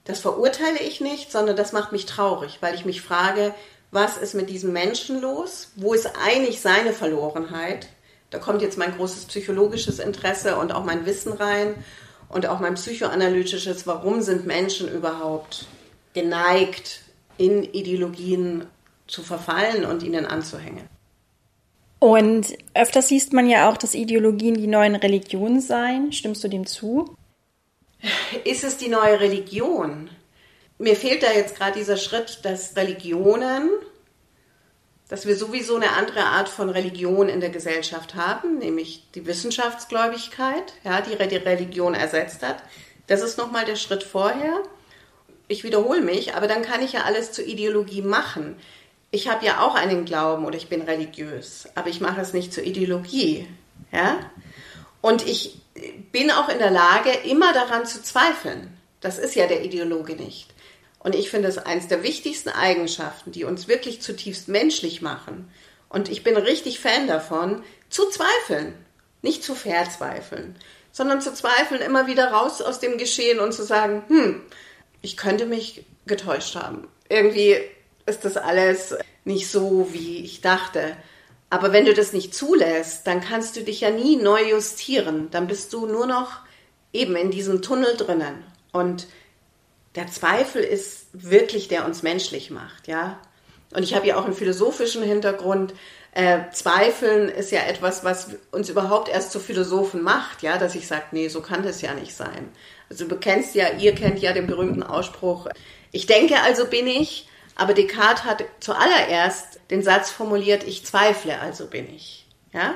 das 0.04 0.20
verurteile 0.20 0.80
ich 0.80 1.00
nicht, 1.00 1.32
sondern 1.32 1.56
das 1.56 1.72
macht 1.72 1.92
mich 1.92 2.04
traurig, 2.04 2.58
weil 2.60 2.74
ich 2.74 2.84
mich 2.84 3.00
frage, 3.00 3.54
was 3.90 4.18
ist 4.18 4.34
mit 4.34 4.50
diesem 4.50 4.72
Menschen 4.72 5.20
los? 5.20 5.70
Wo 5.76 5.94
ist 5.94 6.10
eigentlich 6.22 6.60
seine 6.60 6.92
Verlorenheit? 6.92 7.88
Da 8.30 8.38
kommt 8.38 8.60
jetzt 8.60 8.76
mein 8.76 8.96
großes 8.96 9.26
psychologisches 9.26 10.00
Interesse 10.00 10.56
und 10.56 10.72
auch 10.72 10.84
mein 10.84 11.06
Wissen 11.06 11.32
rein 11.32 11.74
und 12.28 12.46
auch 12.46 12.60
mein 12.60 12.74
psychoanalytisches, 12.74 13.86
warum 13.86 14.20
sind 14.20 14.46
Menschen 14.46 14.92
überhaupt 14.92 15.66
geneigt, 16.12 17.00
in 17.38 17.62
Ideologien 17.62 18.66
zu 19.06 19.22
verfallen 19.22 19.84
und 19.84 20.02
ihnen 20.02 20.26
anzuhängen. 20.26 20.88
Und 22.04 22.48
öfters 22.74 23.08
siehst 23.08 23.32
man 23.32 23.48
ja 23.48 23.66
auch, 23.66 23.78
dass 23.78 23.94
Ideologien 23.94 24.52
die 24.52 24.66
neuen 24.66 24.94
Religionen 24.94 25.62
seien. 25.62 26.12
Stimmst 26.12 26.44
du 26.44 26.48
dem 26.48 26.66
zu? 26.66 27.16
Ist 28.44 28.62
es 28.62 28.76
die 28.76 28.90
neue 28.90 29.20
Religion? 29.20 30.10
Mir 30.76 30.96
fehlt 30.96 31.22
da 31.22 31.32
jetzt 31.32 31.56
gerade 31.56 31.78
dieser 31.78 31.96
Schritt, 31.96 32.40
dass 32.42 32.76
Religionen, 32.76 33.70
dass 35.08 35.26
wir 35.26 35.34
sowieso 35.34 35.76
eine 35.76 35.92
andere 35.92 36.24
Art 36.24 36.50
von 36.50 36.68
Religion 36.68 37.30
in 37.30 37.40
der 37.40 37.48
Gesellschaft 37.48 38.14
haben, 38.14 38.58
nämlich 38.58 39.06
die 39.14 39.24
Wissenschaftsgläubigkeit, 39.24 40.74
ja, 40.84 41.00
die 41.00 41.16
die 41.26 41.36
Religion 41.36 41.94
ersetzt 41.94 42.42
hat. 42.42 42.62
Das 43.06 43.22
ist 43.22 43.38
nochmal 43.38 43.64
der 43.64 43.76
Schritt 43.76 44.02
vorher. 44.02 44.62
Ich 45.48 45.64
wiederhole 45.64 46.02
mich, 46.02 46.34
aber 46.34 46.48
dann 46.48 46.60
kann 46.60 46.82
ich 46.82 46.92
ja 46.92 47.04
alles 47.04 47.32
zur 47.32 47.46
Ideologie 47.46 48.02
machen. 48.02 48.56
Ich 49.14 49.28
habe 49.28 49.46
ja 49.46 49.60
auch 49.60 49.76
einen 49.76 50.04
Glauben 50.04 50.44
oder 50.44 50.56
ich 50.56 50.68
bin 50.68 50.82
religiös, 50.82 51.68
aber 51.76 51.88
ich 51.88 52.00
mache 52.00 52.20
es 52.20 52.32
nicht 52.32 52.52
zur 52.52 52.64
Ideologie. 52.64 53.46
Ja? 53.92 54.18
Und 55.02 55.24
ich 55.24 55.60
bin 56.10 56.32
auch 56.32 56.48
in 56.48 56.58
der 56.58 56.72
Lage, 56.72 57.10
immer 57.24 57.52
daran 57.52 57.86
zu 57.86 58.02
zweifeln. 58.02 58.76
Das 59.00 59.18
ist 59.18 59.36
ja 59.36 59.46
der 59.46 59.62
Ideologe 59.64 60.16
nicht. 60.16 60.52
Und 60.98 61.14
ich 61.14 61.30
finde 61.30 61.46
es 61.46 61.58
eines 61.58 61.86
der 61.86 62.02
wichtigsten 62.02 62.48
Eigenschaften, 62.48 63.30
die 63.30 63.44
uns 63.44 63.68
wirklich 63.68 64.02
zutiefst 64.02 64.48
menschlich 64.48 65.00
machen. 65.00 65.48
Und 65.88 66.08
ich 66.08 66.24
bin 66.24 66.36
richtig 66.36 66.80
Fan 66.80 67.06
davon, 67.06 67.62
zu 67.90 68.10
zweifeln. 68.10 68.74
Nicht 69.22 69.44
zu 69.44 69.54
verzweifeln, 69.54 70.56
sondern 70.90 71.20
zu 71.20 71.32
zweifeln, 71.32 71.82
immer 71.82 72.08
wieder 72.08 72.32
raus 72.32 72.60
aus 72.60 72.80
dem 72.80 72.98
Geschehen 72.98 73.38
und 73.38 73.52
zu 73.52 73.62
sagen, 73.62 74.02
hm, 74.08 74.42
ich 75.02 75.16
könnte 75.16 75.46
mich 75.46 75.84
getäuscht 76.04 76.56
haben. 76.56 76.88
Irgendwie 77.08 77.60
ist 78.06 78.24
das 78.24 78.36
alles 78.36 78.96
nicht 79.24 79.50
so, 79.50 79.88
wie 79.92 80.24
ich 80.24 80.40
dachte. 80.40 80.96
Aber 81.50 81.72
wenn 81.72 81.84
du 81.84 81.94
das 81.94 82.12
nicht 82.12 82.34
zulässt, 82.34 83.06
dann 83.06 83.20
kannst 83.20 83.56
du 83.56 83.62
dich 83.62 83.80
ja 83.80 83.90
nie 83.90 84.16
neu 84.16 84.42
justieren. 84.42 85.28
Dann 85.30 85.46
bist 85.46 85.72
du 85.72 85.86
nur 85.86 86.06
noch 86.06 86.40
eben 86.92 87.16
in 87.16 87.30
diesem 87.30 87.62
Tunnel 87.62 87.96
drinnen. 87.96 88.44
Und 88.72 89.06
der 89.94 90.08
Zweifel 90.08 90.62
ist 90.62 91.06
wirklich, 91.12 91.68
der 91.68 91.84
uns 91.86 92.02
menschlich 92.02 92.50
macht, 92.50 92.88
ja. 92.88 93.20
Und 93.72 93.82
ich 93.82 93.94
habe 93.94 94.06
ja 94.06 94.16
auch 94.16 94.24
einen 94.24 94.34
philosophischen 94.34 95.02
Hintergrund. 95.02 95.74
Äh, 96.12 96.50
Zweifeln 96.52 97.28
ist 97.28 97.50
ja 97.50 97.60
etwas, 97.60 98.04
was 98.04 98.28
uns 98.52 98.68
überhaupt 98.68 99.08
erst 99.08 99.32
zu 99.32 99.40
Philosophen 99.40 100.02
macht, 100.02 100.42
ja, 100.42 100.58
dass 100.58 100.76
ich 100.76 100.86
sage, 100.86 101.04
nee, 101.12 101.28
so 101.28 101.40
kann 101.40 101.64
das 101.64 101.82
ja 101.82 101.94
nicht 101.94 102.14
sein. 102.14 102.48
Also 102.88 103.06
du 103.06 103.16
kennst 103.16 103.54
ja, 103.54 103.70
ihr 103.70 103.94
kennt 103.94 104.20
ja 104.20 104.32
den 104.32 104.46
berühmten 104.46 104.82
Ausspruch, 104.82 105.48
ich 105.90 106.06
denke, 106.06 106.40
also 106.42 106.66
bin 106.66 106.86
ich, 106.86 107.28
aber 107.56 107.74
Descartes 107.74 108.24
hat 108.24 108.44
zuallererst 108.60 109.60
den 109.70 109.82
Satz 109.82 110.10
formuliert, 110.10 110.64
ich 110.64 110.84
zweifle, 110.84 111.40
also 111.40 111.66
bin 111.66 111.92
ich, 111.94 112.26
ja. 112.52 112.74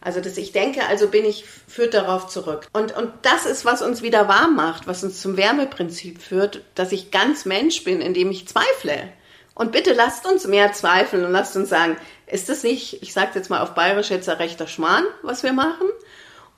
Also 0.00 0.20
das 0.20 0.36
Ich 0.36 0.52
denke, 0.52 0.86
also 0.86 1.08
bin 1.08 1.24
ich, 1.24 1.44
führt 1.44 1.92
darauf 1.92 2.28
zurück. 2.28 2.66
Und, 2.72 2.96
und 2.96 3.12
das 3.22 3.46
ist, 3.46 3.64
was 3.64 3.82
uns 3.82 4.00
wieder 4.00 4.28
warm 4.28 4.54
macht, 4.54 4.86
was 4.86 5.02
uns 5.02 5.20
zum 5.20 5.36
Wärmeprinzip 5.36 6.22
führt, 6.22 6.62
dass 6.76 6.92
ich 6.92 7.10
ganz 7.10 7.44
Mensch 7.44 7.82
bin, 7.82 8.00
indem 8.00 8.30
ich 8.30 8.46
zweifle. 8.46 9.08
Und 9.54 9.72
bitte 9.72 9.92
lasst 9.92 10.24
uns 10.24 10.46
mehr 10.46 10.72
zweifeln 10.72 11.24
und 11.24 11.32
lasst 11.32 11.56
uns 11.56 11.68
sagen, 11.68 11.96
ist 12.26 12.48
das 12.48 12.62
nicht, 12.62 13.02
ich 13.02 13.12
sage 13.12 13.32
jetzt 13.34 13.50
mal 13.50 13.60
auf 13.60 13.74
Bayerisch 13.74 14.10
jetzt 14.10 14.28
ein 14.28 14.36
rechter 14.36 14.68
Schmarrn, 14.68 15.04
was 15.22 15.42
wir 15.42 15.52
machen? 15.52 15.88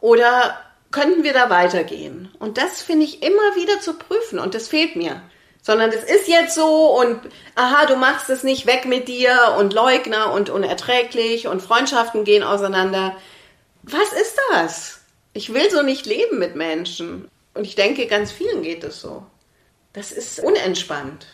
Oder 0.00 0.61
könnten 0.90 1.24
wir 1.24 1.33
da 1.33 1.48
weitergehen? 1.48 2.28
Und 2.38 2.59
das 2.59 2.83
finde 2.83 3.06
ich 3.06 3.22
immer 3.22 3.56
wieder 3.56 3.80
zu 3.80 3.94
prüfen 3.94 4.38
und 4.38 4.54
das 4.54 4.68
fehlt 4.68 4.96
mir. 4.96 5.22
Sondern 5.62 5.90
das 5.90 6.05
ist 6.05 6.27
jetzt 6.27 6.55
so 6.55 6.99
und 6.99 7.20
aha, 7.55 7.87
du 7.87 7.96
machst 7.96 8.31
es 8.31 8.42
nicht 8.42 8.66
weg 8.66 8.87
mit 8.87 9.09
dir 9.09 9.57
und 9.59 9.75
Leugner 9.75 10.33
und 10.33 10.49
unerträglich 10.49 11.49
und 11.49 11.61
Freundschaften 11.61 12.25
gehen 12.25 12.42
auseinander. 12.42 13.14
Was 13.83 14.12
ist 14.12 14.38
das? 14.53 15.01
Ich 15.33 15.53
will 15.53 15.70
so 15.70 15.83
nicht 15.83 16.07
leben 16.07 16.38
mit 16.38 16.57
Menschen. 16.57 17.29
Und 17.55 17.66
ich 17.66 17.75
denke, 17.75 18.07
ganz 18.07 18.33
vielen 18.33 18.62
geht 18.62 18.85
es 18.85 19.01
so. 19.01 19.25
Das 19.92 20.12
ist 20.12 20.40
unentspannt. 20.40 21.27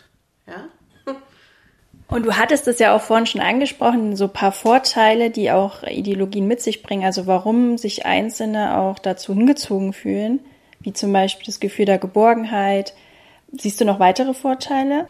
Ja? 0.47 0.67
Und 2.07 2.25
du 2.25 2.37
hattest 2.37 2.67
es 2.67 2.79
ja 2.79 2.95
auch 2.95 3.01
vorhin 3.01 3.25
schon 3.25 3.41
angesprochen, 3.41 4.15
so 4.15 4.25
ein 4.25 4.33
paar 4.33 4.53
Vorteile, 4.53 5.29
die 5.29 5.51
auch 5.51 5.83
Ideologien 5.83 6.47
mit 6.47 6.61
sich 6.61 6.81
bringen. 6.81 7.03
Also 7.03 7.27
warum 7.27 7.77
sich 7.77 8.05
Einzelne 8.05 8.77
auch 8.77 8.97
dazu 8.97 9.33
hingezogen 9.33 9.93
fühlen, 9.93 10.39
wie 10.79 10.93
zum 10.93 11.11
Beispiel 11.11 11.45
das 11.45 11.59
Gefühl 11.59 11.85
der 11.85 11.97
Geborgenheit. 11.97 12.93
Siehst 13.51 13.79
du 13.79 13.85
noch 13.85 13.99
weitere 13.99 14.33
Vorteile? 14.33 15.07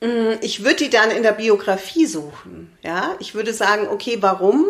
Mm, 0.00 0.38
ich 0.40 0.64
würde 0.64 0.76
die 0.76 0.90
dann 0.90 1.10
in 1.10 1.22
der 1.22 1.32
Biografie 1.32 2.06
suchen. 2.06 2.76
Ja, 2.82 3.14
ich 3.18 3.34
würde 3.34 3.52
sagen, 3.52 3.88
okay, 3.88 4.18
warum 4.20 4.66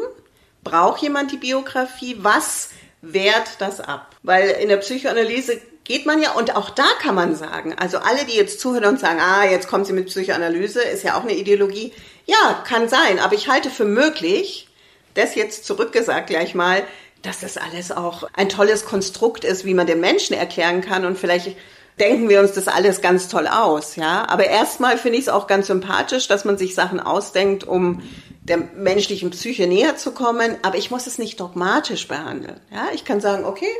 braucht 0.62 1.02
jemand 1.02 1.32
die 1.32 1.36
Biografie? 1.36 2.16
Was 2.20 2.70
wehrt 3.02 3.60
das 3.60 3.80
ab? 3.80 4.16
Weil 4.22 4.50
in 4.50 4.68
der 4.68 4.78
Psychoanalyse 4.78 5.60
geht 5.84 6.06
man 6.06 6.22
ja, 6.22 6.32
und 6.32 6.56
auch 6.56 6.70
da 6.70 6.86
kann 7.00 7.14
man 7.14 7.36
sagen, 7.36 7.74
also 7.74 7.98
alle, 7.98 8.24
die 8.24 8.36
jetzt 8.36 8.58
zuhören 8.58 8.86
und 8.86 9.00
sagen, 9.00 9.20
ah, 9.20 9.44
jetzt 9.44 9.68
kommt 9.68 9.86
sie 9.86 9.92
mit 9.92 10.06
Psychoanalyse, 10.06 10.80
ist 10.80 11.04
ja 11.04 11.18
auch 11.18 11.22
eine 11.22 11.34
Ideologie. 11.34 11.92
Ja, 12.26 12.64
kann 12.66 12.88
sein, 12.88 13.18
aber 13.18 13.34
ich 13.34 13.48
halte 13.48 13.68
für 13.68 13.84
möglich, 13.84 14.68
das 15.12 15.34
jetzt 15.34 15.66
zurückgesagt 15.66 16.28
gleich 16.28 16.54
mal, 16.54 16.82
dass 17.20 17.40
das 17.40 17.56
alles 17.56 17.92
auch 17.92 18.24
ein 18.34 18.48
tolles 18.48 18.84
Konstrukt 18.86 19.44
ist, 19.44 19.64
wie 19.64 19.74
man 19.74 19.86
den 19.86 20.00
Menschen 20.00 20.34
erklären 20.34 20.80
kann 20.80 21.04
und 21.04 21.18
vielleicht 21.18 21.56
denken 22.00 22.28
wir 22.28 22.40
uns 22.40 22.52
das 22.52 22.68
alles 22.68 23.00
ganz 23.00 23.28
toll 23.28 23.46
aus, 23.46 23.96
ja. 23.96 24.26
Aber 24.28 24.46
erstmal 24.46 24.98
finde 24.98 25.18
ich 25.18 25.24
es 25.24 25.28
auch 25.28 25.46
ganz 25.46 25.68
sympathisch, 25.68 26.28
dass 26.28 26.44
man 26.44 26.58
sich 26.58 26.74
Sachen 26.74 27.00
ausdenkt, 27.00 27.64
um 27.64 28.02
der 28.42 28.58
menschlichen 28.58 29.30
Psyche 29.30 29.66
näher 29.66 29.96
zu 29.96 30.12
kommen. 30.12 30.56
Aber 30.62 30.76
ich 30.76 30.90
muss 30.90 31.06
es 31.06 31.18
nicht 31.18 31.40
dogmatisch 31.40 32.08
behandeln, 32.08 32.60
ja. 32.72 32.88
Ich 32.94 33.04
kann 33.04 33.20
sagen, 33.20 33.44
okay, 33.44 33.70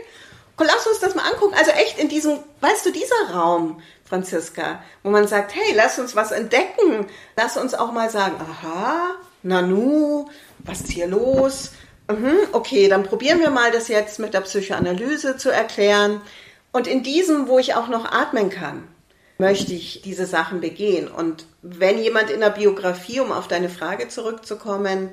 lass 0.58 0.86
uns 0.86 1.00
das 1.00 1.14
mal 1.14 1.24
angucken. 1.30 1.54
Also 1.58 1.72
echt 1.72 1.98
in 1.98 2.08
diesem, 2.08 2.38
weißt 2.60 2.86
du, 2.86 2.92
dieser 2.92 3.34
Raum, 3.34 3.80
Franziska, 4.04 4.82
wo 5.02 5.10
man 5.10 5.26
sagt, 5.26 5.54
hey, 5.54 5.74
lass 5.74 5.98
uns 5.98 6.14
was 6.14 6.30
entdecken. 6.30 7.06
Lass 7.36 7.56
uns 7.56 7.74
auch 7.74 7.90
mal 7.90 8.10
sagen, 8.10 8.36
aha, 8.38 9.16
Nanu, 9.42 10.28
was 10.58 10.82
ist 10.82 10.92
hier 10.92 11.06
los? 11.06 11.72
Mhm, 12.08 12.36
okay, 12.52 12.88
dann 12.88 13.02
probieren 13.02 13.40
wir 13.40 13.50
mal 13.50 13.70
das 13.70 13.88
jetzt 13.88 14.18
mit 14.18 14.34
der 14.34 14.42
Psychoanalyse 14.42 15.36
zu 15.36 15.50
erklären. 15.50 16.20
Und 16.74 16.88
in 16.88 17.04
diesem, 17.04 17.46
wo 17.46 17.60
ich 17.60 17.74
auch 17.74 17.86
noch 17.86 18.04
atmen 18.04 18.50
kann, 18.50 18.82
möchte 19.38 19.72
ich 19.72 20.02
diese 20.02 20.26
Sachen 20.26 20.60
begehen. 20.60 21.06
Und 21.06 21.46
wenn 21.62 22.02
jemand 22.02 22.30
in 22.30 22.40
der 22.40 22.50
Biografie, 22.50 23.20
um 23.20 23.30
auf 23.30 23.46
deine 23.46 23.68
Frage 23.68 24.08
zurückzukommen, 24.08 25.10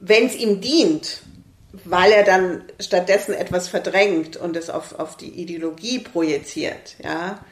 wenn 0.00 0.24
es 0.24 0.34
ihm 0.34 0.62
dient, 0.62 1.20
weil 1.84 2.12
er 2.12 2.24
dann 2.24 2.64
stattdessen 2.80 3.34
etwas 3.34 3.68
verdrängt 3.68 4.38
und 4.38 4.56
es 4.56 4.70
auf, 4.70 4.98
auf 4.98 5.18
die 5.18 5.38
Ideologie 5.38 5.98
projiziert, 5.98 6.96
ja. 7.04 7.44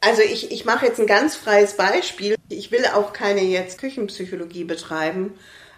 Also 0.00 0.22
ich, 0.22 0.50
ich 0.50 0.64
mache 0.64 0.86
jetzt 0.86 0.98
ein 0.98 1.06
ganz 1.06 1.36
freies 1.36 1.76
Beispiel. 1.76 2.34
Ich 2.48 2.72
will 2.72 2.84
auch 2.94 3.12
keine 3.12 3.42
jetzt 3.42 3.78
Küchenpsychologie 3.78 4.64
betreiben, 4.64 5.34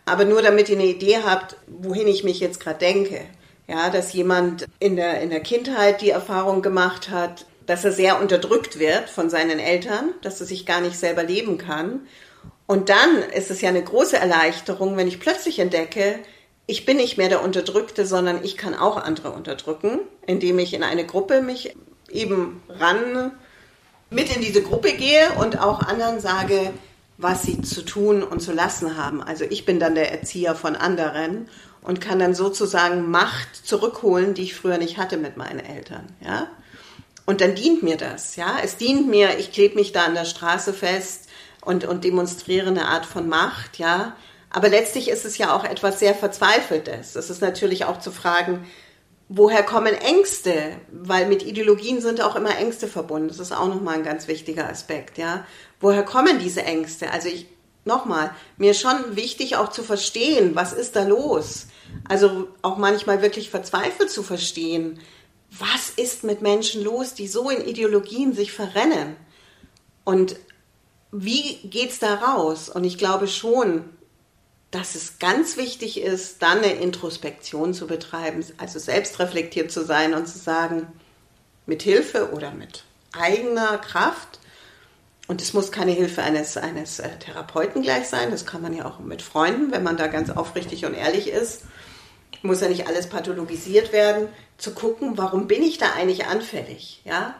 aber 0.06 0.24
nur 0.24 0.40
damit 0.40 0.70
ihr 0.70 0.76
eine 0.76 0.86
Idee 0.86 1.18
habt, 1.22 1.56
wohin 1.66 2.08
ich 2.08 2.24
mich 2.24 2.40
jetzt 2.40 2.60
gerade 2.60 2.78
denke. 2.78 3.20
Ja, 3.70 3.88
dass 3.88 4.12
jemand 4.14 4.66
in 4.80 4.96
der, 4.96 5.20
in 5.20 5.30
der 5.30 5.38
Kindheit 5.38 6.00
die 6.00 6.10
Erfahrung 6.10 6.60
gemacht 6.60 7.08
hat, 7.08 7.46
dass 7.66 7.84
er 7.84 7.92
sehr 7.92 8.20
unterdrückt 8.20 8.80
wird 8.80 9.08
von 9.08 9.30
seinen 9.30 9.60
Eltern, 9.60 10.12
dass 10.22 10.40
er 10.40 10.46
sich 10.46 10.66
gar 10.66 10.80
nicht 10.80 10.98
selber 10.98 11.22
leben 11.22 11.56
kann. 11.56 12.00
Und 12.66 12.88
dann 12.88 13.18
ist 13.32 13.48
es 13.48 13.60
ja 13.60 13.68
eine 13.68 13.84
große 13.84 14.16
Erleichterung, 14.16 14.96
wenn 14.96 15.06
ich 15.06 15.20
plötzlich 15.20 15.60
entdecke, 15.60 16.18
ich 16.66 16.84
bin 16.84 16.96
nicht 16.96 17.16
mehr 17.16 17.28
der 17.28 17.44
Unterdrückte, 17.44 18.06
sondern 18.06 18.42
ich 18.42 18.56
kann 18.56 18.74
auch 18.74 18.96
andere 18.96 19.30
unterdrücken, 19.30 20.00
indem 20.26 20.58
ich 20.58 20.74
in 20.74 20.82
eine 20.82 21.06
Gruppe 21.06 21.40
mich 21.40 21.76
eben 22.10 22.60
ran 22.68 23.30
mit 24.10 24.34
in 24.34 24.42
diese 24.42 24.62
Gruppe 24.62 24.94
gehe 24.94 25.30
und 25.38 25.60
auch 25.60 25.78
anderen 25.78 26.18
sage, 26.18 26.72
was 27.18 27.44
sie 27.44 27.62
zu 27.62 27.82
tun 27.82 28.24
und 28.24 28.40
zu 28.40 28.52
lassen 28.52 28.96
haben. 28.96 29.22
Also 29.22 29.44
ich 29.44 29.64
bin 29.64 29.78
dann 29.78 29.94
der 29.94 30.10
Erzieher 30.10 30.56
von 30.56 30.74
anderen 30.74 31.48
und 31.82 32.00
kann 32.00 32.18
dann 32.18 32.34
sozusagen 32.34 33.10
Macht 33.10 33.66
zurückholen, 33.66 34.34
die 34.34 34.42
ich 34.42 34.54
früher 34.54 34.78
nicht 34.78 34.98
hatte 34.98 35.16
mit 35.16 35.36
meinen 35.36 35.60
Eltern, 35.60 36.06
ja. 36.20 36.48
Und 37.26 37.40
dann 37.40 37.54
dient 37.54 37.82
mir 37.82 37.96
das, 37.96 38.36
ja. 38.36 38.56
Es 38.62 38.76
dient 38.76 39.08
mir, 39.08 39.38
ich 39.38 39.52
klebe 39.52 39.76
mich 39.76 39.92
da 39.92 40.04
an 40.04 40.14
der 40.14 40.24
Straße 40.24 40.72
fest 40.72 41.28
und, 41.64 41.84
und 41.84 42.04
demonstriere 42.04 42.68
eine 42.68 42.88
Art 42.88 43.06
von 43.06 43.28
Macht, 43.28 43.78
ja. 43.78 44.16
Aber 44.50 44.68
letztlich 44.68 45.08
ist 45.08 45.24
es 45.24 45.38
ja 45.38 45.54
auch 45.54 45.64
etwas 45.64 46.00
sehr 46.00 46.14
Verzweifeltes. 46.14 47.14
Es 47.14 47.30
ist 47.30 47.40
natürlich 47.40 47.84
auch 47.84 48.00
zu 48.00 48.10
fragen, 48.10 48.66
woher 49.28 49.62
kommen 49.62 49.94
Ängste? 49.94 50.76
Weil 50.90 51.28
mit 51.28 51.44
Ideologien 51.44 52.00
sind 52.00 52.20
auch 52.20 52.34
immer 52.34 52.58
Ängste 52.58 52.88
verbunden. 52.88 53.28
Das 53.28 53.38
ist 53.38 53.52
auch 53.52 53.68
nochmal 53.68 53.94
ein 53.94 54.02
ganz 54.02 54.26
wichtiger 54.26 54.68
Aspekt, 54.68 55.16
ja. 55.16 55.46
Woher 55.78 56.02
kommen 56.02 56.40
diese 56.40 56.64
Ängste? 56.64 57.12
Also 57.12 57.28
ich, 57.28 57.46
nochmal, 57.84 58.34
mir 58.56 58.74
schon 58.74 59.16
wichtig 59.16 59.56
auch 59.56 59.70
zu 59.70 59.82
verstehen, 59.82 60.54
was 60.54 60.72
ist 60.72 60.96
da 60.96 61.04
los? 61.04 61.66
Also 62.08 62.48
auch 62.62 62.76
manchmal 62.76 63.22
wirklich 63.22 63.50
verzweifelt 63.50 64.10
zu 64.10 64.22
verstehen, 64.22 65.00
was 65.50 65.90
ist 65.90 66.22
mit 66.22 66.42
Menschen 66.42 66.84
los, 66.84 67.14
die 67.14 67.26
so 67.26 67.50
in 67.50 67.66
Ideologien 67.66 68.32
sich 68.32 68.52
verrennen? 68.52 69.16
Und 70.04 70.36
wie 71.12 71.56
geht's 71.64 71.98
da 71.98 72.14
raus? 72.14 72.68
Und 72.68 72.84
ich 72.84 72.98
glaube 72.98 73.26
schon, 73.26 73.84
dass 74.70 74.94
es 74.94 75.18
ganz 75.18 75.56
wichtig 75.56 76.00
ist, 76.00 76.42
dann 76.42 76.58
eine 76.58 76.74
Introspektion 76.74 77.74
zu 77.74 77.86
betreiben, 77.86 78.44
also 78.58 78.78
selbstreflektiert 78.78 79.72
zu 79.72 79.84
sein 79.84 80.14
und 80.14 80.28
zu 80.28 80.38
sagen, 80.38 80.86
mit 81.66 81.82
Hilfe 81.82 82.32
oder 82.32 82.52
mit 82.52 82.84
eigener 83.12 83.78
Kraft, 83.78 84.39
und 85.30 85.40
es 85.40 85.52
muss 85.52 85.70
keine 85.70 85.92
Hilfe 85.92 86.24
eines, 86.24 86.56
eines 86.56 86.98
äh, 86.98 87.08
Therapeuten 87.20 87.82
gleich 87.82 88.08
sein, 88.08 88.32
das 88.32 88.46
kann 88.46 88.62
man 88.62 88.76
ja 88.76 88.84
auch 88.84 88.98
mit 88.98 89.22
Freunden, 89.22 89.70
wenn 89.70 89.84
man 89.84 89.96
da 89.96 90.08
ganz 90.08 90.28
aufrichtig 90.28 90.86
und 90.86 90.94
ehrlich 90.94 91.28
ist, 91.28 91.62
muss 92.42 92.62
ja 92.62 92.68
nicht 92.68 92.88
alles 92.88 93.08
pathologisiert 93.08 93.92
werden, 93.92 94.26
zu 94.58 94.74
gucken, 94.74 95.18
warum 95.18 95.46
bin 95.46 95.62
ich 95.62 95.78
da 95.78 95.92
eigentlich 95.92 96.26
anfällig, 96.26 97.00
ja? 97.04 97.36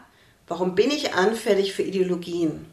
Warum 0.47 0.73
bin 0.73 0.89
ich 0.89 1.15
anfällig 1.15 1.73
für 1.73 1.81
Ideologien? 1.83 2.65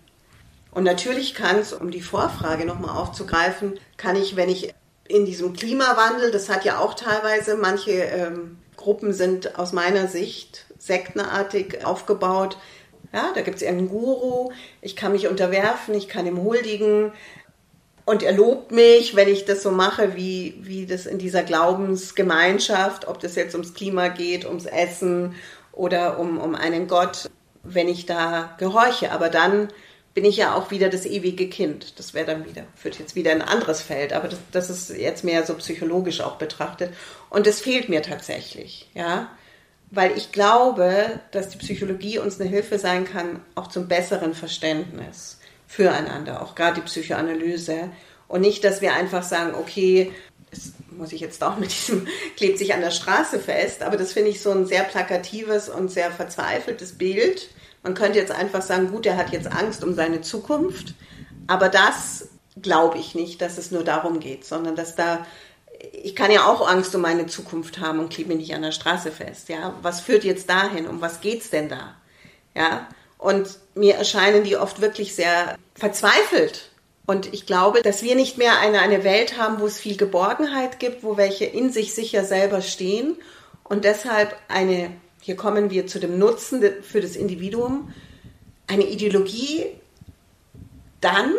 Und 0.71 0.85
natürlich 0.85 1.35
kann 1.35 1.59
es, 1.59 1.73
um 1.73 1.91
die 1.91 2.01
Vorfrage 2.01 2.65
nochmal 2.65 2.97
aufzugreifen, 2.97 3.81
kann 3.97 4.15
ich, 4.15 4.37
wenn 4.37 4.49
ich 4.49 4.73
in 5.09 5.27
diesem 5.27 5.53
Klimawandel, 5.53 6.31
das 6.31 6.49
hat 6.49 6.65
ja 6.65 6.79
auch 6.79 6.95
teilweise, 6.95 7.57
manche 7.57 7.91
ähm, 7.91 8.59
Gruppen 8.77 9.13
sind 9.13 9.59
aus 9.59 9.73
meiner 9.73 10.07
Sicht 10.07 10.67
sektenartig 10.79 11.85
aufgebaut. 11.85 12.57
Ja, 13.13 13.33
da 13.35 13.41
gibt 13.41 13.57
es 13.57 13.63
irgendeinen 13.63 13.89
Guru, 13.89 14.51
ich 14.83 14.97
kann 14.97 15.13
mich 15.13 15.29
unterwerfen, 15.29 15.95
ich 15.95 16.09
kann 16.09 16.27
ihm 16.27 16.43
huldigen, 16.43 17.13
und 18.09 18.23
er 18.23 18.33
lobt 18.33 18.73
mich, 18.73 19.17
wenn 19.17 19.29
ich 19.29 19.45
das 19.45 19.63
so 19.63 19.71
mache, 19.71 20.17
wie, 20.17 20.55
wie 20.63 20.87
das 20.87 21.05
in 21.05 21.19
dieser 21.19 21.43
Glaubensgemeinschaft, 21.43 23.07
ob 23.07 23.21
das 23.21 23.35
jetzt 23.35 23.55
ums 23.55 23.75
Klima 23.75 24.09
geht, 24.09 24.47
ums 24.47 24.65
Essen 24.65 25.35
oder 25.73 26.19
um, 26.19 26.39
um 26.39 26.55
einen 26.55 26.89
Gott, 26.89 27.29
wenn 27.65 27.87
ich 27.87 28.07
da 28.07 28.57
gehorche. 28.59 29.13
Aber 29.13 29.29
dann 29.29 29.69
bin 30.15 30.25
ich 30.25 30.39
ja 30.39 30.55
auch 30.55 30.71
wieder 30.71 30.89
das 30.89 31.05
ewige 31.05 31.51
Kind. 31.51 31.99
Das 31.99 32.15
wäre 32.15 32.25
dann 32.25 32.47
wieder, 32.47 32.65
führt 32.75 32.99
jetzt 32.99 33.15
wieder 33.15 33.31
in 33.33 33.43
ein 33.43 33.49
anderes 33.49 33.83
Feld. 33.83 34.15
Aber 34.15 34.29
das, 34.29 34.39
das 34.53 34.71
ist 34.71 34.89
jetzt 34.97 35.23
mehr 35.23 35.45
so 35.45 35.53
psychologisch 35.57 36.23
auch 36.23 36.37
betrachtet. 36.37 36.95
Und 37.29 37.47
das 37.47 37.61
fehlt 37.61 37.91
mir 37.91 38.01
tatsächlich, 38.01 38.89
ja. 38.95 39.31
Weil 39.91 40.17
ich 40.17 40.33
glaube, 40.33 41.21
dass 41.31 41.49
die 41.49 41.59
Psychologie 41.59 42.19
uns 42.19 42.41
eine 42.41 42.49
Hilfe 42.49 42.79
sein 42.79 43.05
kann, 43.05 43.41
auch 43.55 43.69
zum 43.69 43.89
besseren 43.89 44.35
Verständnis 44.35 45.39
füreinander, 45.67 46.43
auch 46.43 46.55
gerade 46.55 46.77
die 46.77 46.87
Psychoanalyse. 46.87 47.91
Und 48.27 48.43
nicht, 48.43 48.65
dass 48.65 48.81
wir 48.83 48.95
einfach 48.95 49.23
sagen, 49.23 49.55
okay, 49.55 50.13
das 50.51 50.73
muss 50.91 51.13
ich 51.13 51.21
jetzt 51.21 51.43
auch 51.43 51.59
mit 51.59 51.71
diesem, 51.71 52.07
klebt 52.37 52.59
sich 52.59 52.75
an 52.75 52.81
der 52.81 52.91
Straße 52.91 53.39
fest, 53.39 53.83
aber 53.83 53.97
das 53.97 54.13
finde 54.13 54.31
ich 54.31 54.43
so 54.43 54.51
ein 54.51 54.67
sehr 54.67 54.83
plakatives 54.83 55.69
und 55.69 55.91
sehr 55.91 56.11
verzweifeltes 56.11 56.99
Bild. 56.99 57.49
Man 57.83 57.95
könnte 57.95 58.19
jetzt 58.19 58.33
einfach 58.33 58.63
sagen, 58.63 58.91
gut, 58.91 59.07
er 59.07 59.17
hat 59.17 59.31
jetzt 59.31 59.51
Angst 59.51 59.85
um 59.85 59.95
seine 59.95 60.21
Zukunft, 60.21 60.95
aber 61.47 61.69
das 61.69 62.29
glaube 62.61 62.99
ich 62.99 63.15
nicht, 63.15 63.41
dass 63.41 63.57
es 63.57 63.71
nur 63.71 63.85
darum 63.85 64.21
geht, 64.21 64.45
sondern 64.45 64.75
dass 64.75 64.97
da, 64.97 65.27
ich 65.93 66.17
kann 66.17 66.31
ja 66.31 66.47
auch 66.47 66.67
Angst 66.67 66.95
um 66.95 67.03
meine 67.03 67.27
Zukunft 67.27 67.79
haben 67.79 67.99
und 67.99 68.13
klebe 68.13 68.31
mich 68.31 68.39
nicht 68.39 68.55
an 68.55 68.63
der 68.63 68.73
Straße 68.73 69.13
fest, 69.13 69.49
ja. 69.49 69.75
Was 69.83 70.01
führt 70.01 70.25
jetzt 70.25 70.49
dahin? 70.51 70.87
Um 70.87 71.01
was 71.01 71.21
geht's 71.21 71.51
denn 71.51 71.69
da? 71.69 71.95
Ja. 72.55 72.89
Und 73.17 73.59
mir 73.75 73.97
erscheinen 73.97 74.45
die 74.45 74.57
oft 74.57 74.81
wirklich 74.81 75.15
sehr 75.15 75.57
verzweifelt. 75.75 76.71
Und 77.07 77.33
ich 77.33 77.47
glaube, 77.47 77.83
dass 77.83 78.03
wir 78.03 78.15
nicht 78.15 78.39
mehr 78.39 78.59
eine, 78.59 78.81
eine 78.81 79.03
Welt 79.03 79.39
haben, 79.39 79.61
wo 79.61 79.67
es 79.67 79.81
viel 79.81 79.97
Geborgenheit 79.97 80.79
gibt, 80.79 81.03
wo 81.03 81.17
welche 81.17 81.47
in 81.47 81.73
sich 81.73 81.95
sicher 81.95 82.25
selber 82.25 82.61
stehen 82.61 83.17
und 83.65 83.85
deshalb 83.85 84.37
eine, 84.49 84.91
hier 85.21 85.37
kommen 85.37 85.71
wir 85.71 85.87
zu 85.87 86.01
dem 86.01 86.19
Nutzen 86.19 86.63
für 86.83 87.01
das 87.01 87.17
Individuum, 87.17 87.93
eine 88.67 88.87
Ideologie 88.87 89.67
dann 91.01 91.33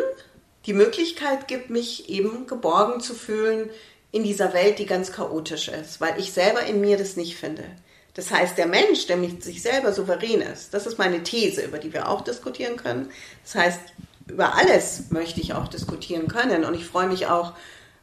die 0.66 0.72
Möglichkeit 0.72 1.48
gibt, 1.48 1.70
mich 1.70 2.08
eben 2.08 2.46
geborgen 2.46 3.00
zu 3.00 3.14
fühlen 3.14 3.70
in 4.12 4.24
dieser 4.24 4.52
Welt, 4.52 4.78
die 4.78 4.86
ganz 4.86 5.12
chaotisch 5.12 5.68
ist, 5.68 6.00
weil 6.00 6.18
ich 6.18 6.32
selber 6.32 6.64
in 6.64 6.80
mir 6.80 6.96
das 6.96 7.16
nicht 7.16 7.36
finde. 7.36 7.64
Das 8.14 8.30
heißt, 8.30 8.58
der 8.58 8.66
Mensch, 8.66 9.06
der 9.06 9.16
mit 9.16 9.42
sich 9.44 9.62
selber 9.62 9.92
souverän 9.92 10.40
ist, 10.40 10.74
das 10.74 10.86
ist 10.86 10.98
meine 10.98 11.22
These, 11.22 11.62
über 11.62 11.78
die 11.78 11.92
wir 11.92 12.08
auch 12.08 12.22
diskutieren 12.22 12.76
können. 12.76 13.10
Das 13.44 13.54
heißt, 13.54 13.80
über 14.28 14.56
alles 14.56 15.10
möchte 15.10 15.40
ich 15.40 15.54
auch 15.54 15.68
diskutieren 15.68 16.28
können. 16.28 16.64
Und 16.64 16.74
ich 16.74 16.84
freue 16.86 17.06
mich 17.06 17.26
auch 17.26 17.52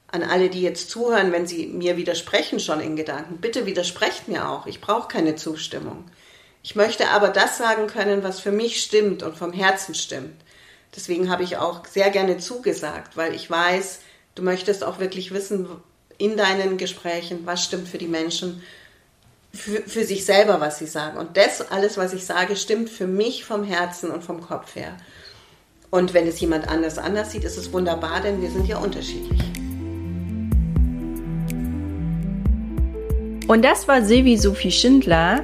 an 0.09 0.23
alle, 0.23 0.49
die 0.49 0.61
jetzt 0.61 0.89
zuhören, 0.89 1.31
wenn 1.31 1.47
sie 1.47 1.67
mir 1.67 1.97
widersprechen 1.97 2.59
schon 2.59 2.79
in 2.79 2.95
Gedanken. 2.95 3.37
Bitte 3.37 3.65
widersprecht 3.65 4.27
mir 4.27 4.49
auch. 4.49 4.65
Ich 4.65 4.79
brauche 4.79 5.09
keine 5.09 5.35
Zustimmung. 5.35 6.05
Ich 6.63 6.75
möchte 6.75 7.09
aber 7.09 7.29
das 7.29 7.57
sagen 7.57 7.87
können, 7.87 8.23
was 8.23 8.39
für 8.39 8.51
mich 8.51 8.81
stimmt 8.81 9.23
und 9.23 9.37
vom 9.37 9.53
Herzen 9.53 9.95
stimmt. 9.95 10.41
Deswegen 10.95 11.29
habe 11.29 11.43
ich 11.43 11.57
auch 11.57 11.85
sehr 11.85 12.09
gerne 12.09 12.37
zugesagt, 12.37 13.17
weil 13.17 13.35
ich 13.35 13.49
weiß, 13.49 13.99
du 14.35 14.43
möchtest 14.43 14.83
auch 14.83 14.99
wirklich 14.99 15.31
wissen 15.31 15.67
in 16.17 16.37
deinen 16.37 16.77
Gesprächen, 16.77 17.45
was 17.45 17.63
stimmt 17.63 17.87
für 17.87 17.97
die 17.97 18.07
Menschen 18.07 18.61
für, 19.53 19.81
für 19.81 20.03
sich 20.03 20.25
selber, 20.25 20.59
was 20.59 20.77
sie 20.79 20.85
sagen. 20.85 21.17
Und 21.17 21.37
das 21.37 21.71
alles, 21.71 21.97
was 21.97 22.13
ich 22.13 22.25
sage, 22.25 22.55
stimmt 22.55 22.89
für 22.89 23.07
mich 23.07 23.43
vom 23.43 23.63
Herzen 23.63 24.11
und 24.11 24.23
vom 24.23 24.41
Kopf 24.41 24.75
her. 24.75 24.95
Und 25.89 26.13
wenn 26.13 26.27
es 26.27 26.39
jemand 26.39 26.67
anders 26.67 26.97
anders 26.97 27.31
sieht, 27.31 27.43
ist 27.43 27.57
es 27.57 27.71
wunderbar, 27.71 28.21
denn 28.21 28.41
wir 28.41 28.51
sind 28.51 28.67
ja 28.67 28.77
unterschiedlich. 28.77 29.41
Und 33.47 33.63
das 33.63 33.87
war 33.87 34.01
Silvi 34.01 34.37
Sophie 34.37 34.71
Schindler. 34.71 35.41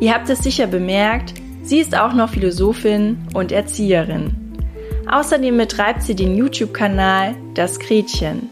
Ihr 0.00 0.12
habt 0.12 0.28
es 0.28 0.40
sicher 0.40 0.66
bemerkt, 0.66 1.34
sie 1.62 1.78
ist 1.78 1.96
auch 1.96 2.12
noch 2.12 2.30
Philosophin 2.30 3.28
und 3.32 3.52
Erzieherin. 3.52 4.36
Außerdem 5.08 5.56
betreibt 5.56 6.02
sie 6.02 6.16
den 6.16 6.36
YouTube-Kanal 6.36 7.36
Das 7.54 7.78
Gretchen. 7.78 8.50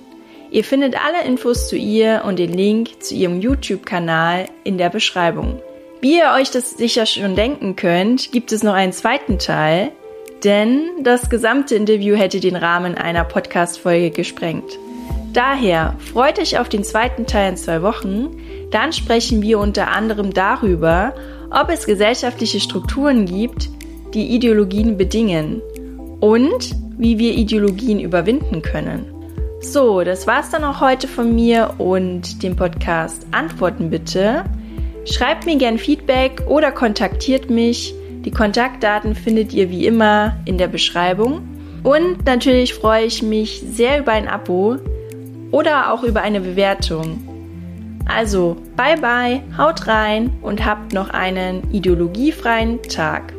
Ihr 0.53 0.65
findet 0.65 1.03
alle 1.03 1.27
Infos 1.27 1.67
zu 1.71 1.77
ihr 1.77 2.25
und 2.27 2.38
den 2.38 2.53
Link 2.53 3.03
zu 3.03 3.15
ihrem 3.15 3.41
YouTube-Kanal 3.41 4.45
in 4.65 4.77
der 4.77 4.91
Beschreibung. 4.91 5.62
Wie 6.03 6.19
ihr 6.19 6.35
euch 6.37 6.51
das 6.51 6.73
sicher 6.73 7.07
schon 7.07 7.35
denken 7.35 7.75
könnt, 7.75 8.33
gibt 8.33 8.53
es 8.53 8.62
noch 8.62 8.75
einen 8.75 8.93
zweiten 8.93 9.38
Teil, 9.38 9.93
denn 10.45 10.83
das 11.05 11.31
gesamte 11.31 11.75
Interview 11.75 12.17
hätte 12.17 12.38
den 12.38 12.57
Rahmen 12.57 12.97
einer 12.97 13.25
Podcast-Folge 13.25 14.11
gesprengt. 14.11 14.79
Daher 15.33 15.97
freut 16.12 16.38
euch 16.38 16.59
auf 16.59 16.69
den 16.69 16.85
zweiten 16.85 17.27
Teil 17.27 17.53
in 17.53 17.57
zwei 17.57 17.81
Wochen. 17.81 18.37
Dann 18.71 18.93
sprechen 18.93 19.41
wir 19.41 19.59
unter 19.59 19.88
anderem 19.88 20.35
darüber, 20.35 21.15
ob 21.51 21.71
es 21.71 21.87
gesellschaftliche 21.87 22.61
Strukturen 22.61 23.25
gibt, 23.25 23.71
die 24.12 24.35
Ideologien 24.35 24.99
bedingen 24.99 25.62
und 26.21 26.77
wie 26.99 27.19
wir 27.19 27.33
Ideologien 27.33 28.01
überwinden 28.01 28.61
können. 28.61 29.12
So, 29.62 30.03
das 30.03 30.27
war's 30.27 30.51
dann 30.51 30.64
auch 30.64 30.81
heute 30.81 31.07
von 31.07 31.35
mir 31.35 31.75
und 31.79 32.42
dem 32.42 32.57
Podcast 32.57 33.27
Antworten 33.31 33.90
bitte. 33.90 34.44
Schreibt 35.07 35.46
mir 35.46 35.57
gern 35.57 35.79
Feedback 35.79 36.42
oder 36.46 36.72
kontaktiert 36.72 37.48
mich. 37.48 37.94
Die 38.25 38.33
Kontaktdaten 38.33 39.14
findet 39.14 39.53
ihr 39.53 39.70
wie 39.70 39.87
immer 39.87 40.37
in 40.46 40.59
der 40.59 40.66
Beschreibung. 40.66 41.48
Und 41.85 42.27
natürlich 42.27 42.75
freue 42.75 43.05
ich 43.05 43.22
mich 43.22 43.62
sehr 43.72 44.01
über 44.01 44.12
ein 44.12 44.29
Abo 44.29 44.79
oder 45.53 45.92
auch 45.92 46.03
über 46.03 46.22
eine 46.22 46.40
Bewertung. 46.40 47.29
Also, 48.05 48.57
bye 48.77 48.98
bye, 49.01 49.42
haut 49.57 49.87
rein 49.87 50.33
und 50.42 50.66
habt 50.66 50.92
noch 50.92 51.11
einen 51.11 51.70
ideologiefreien 51.72 52.83
Tag. 52.83 53.33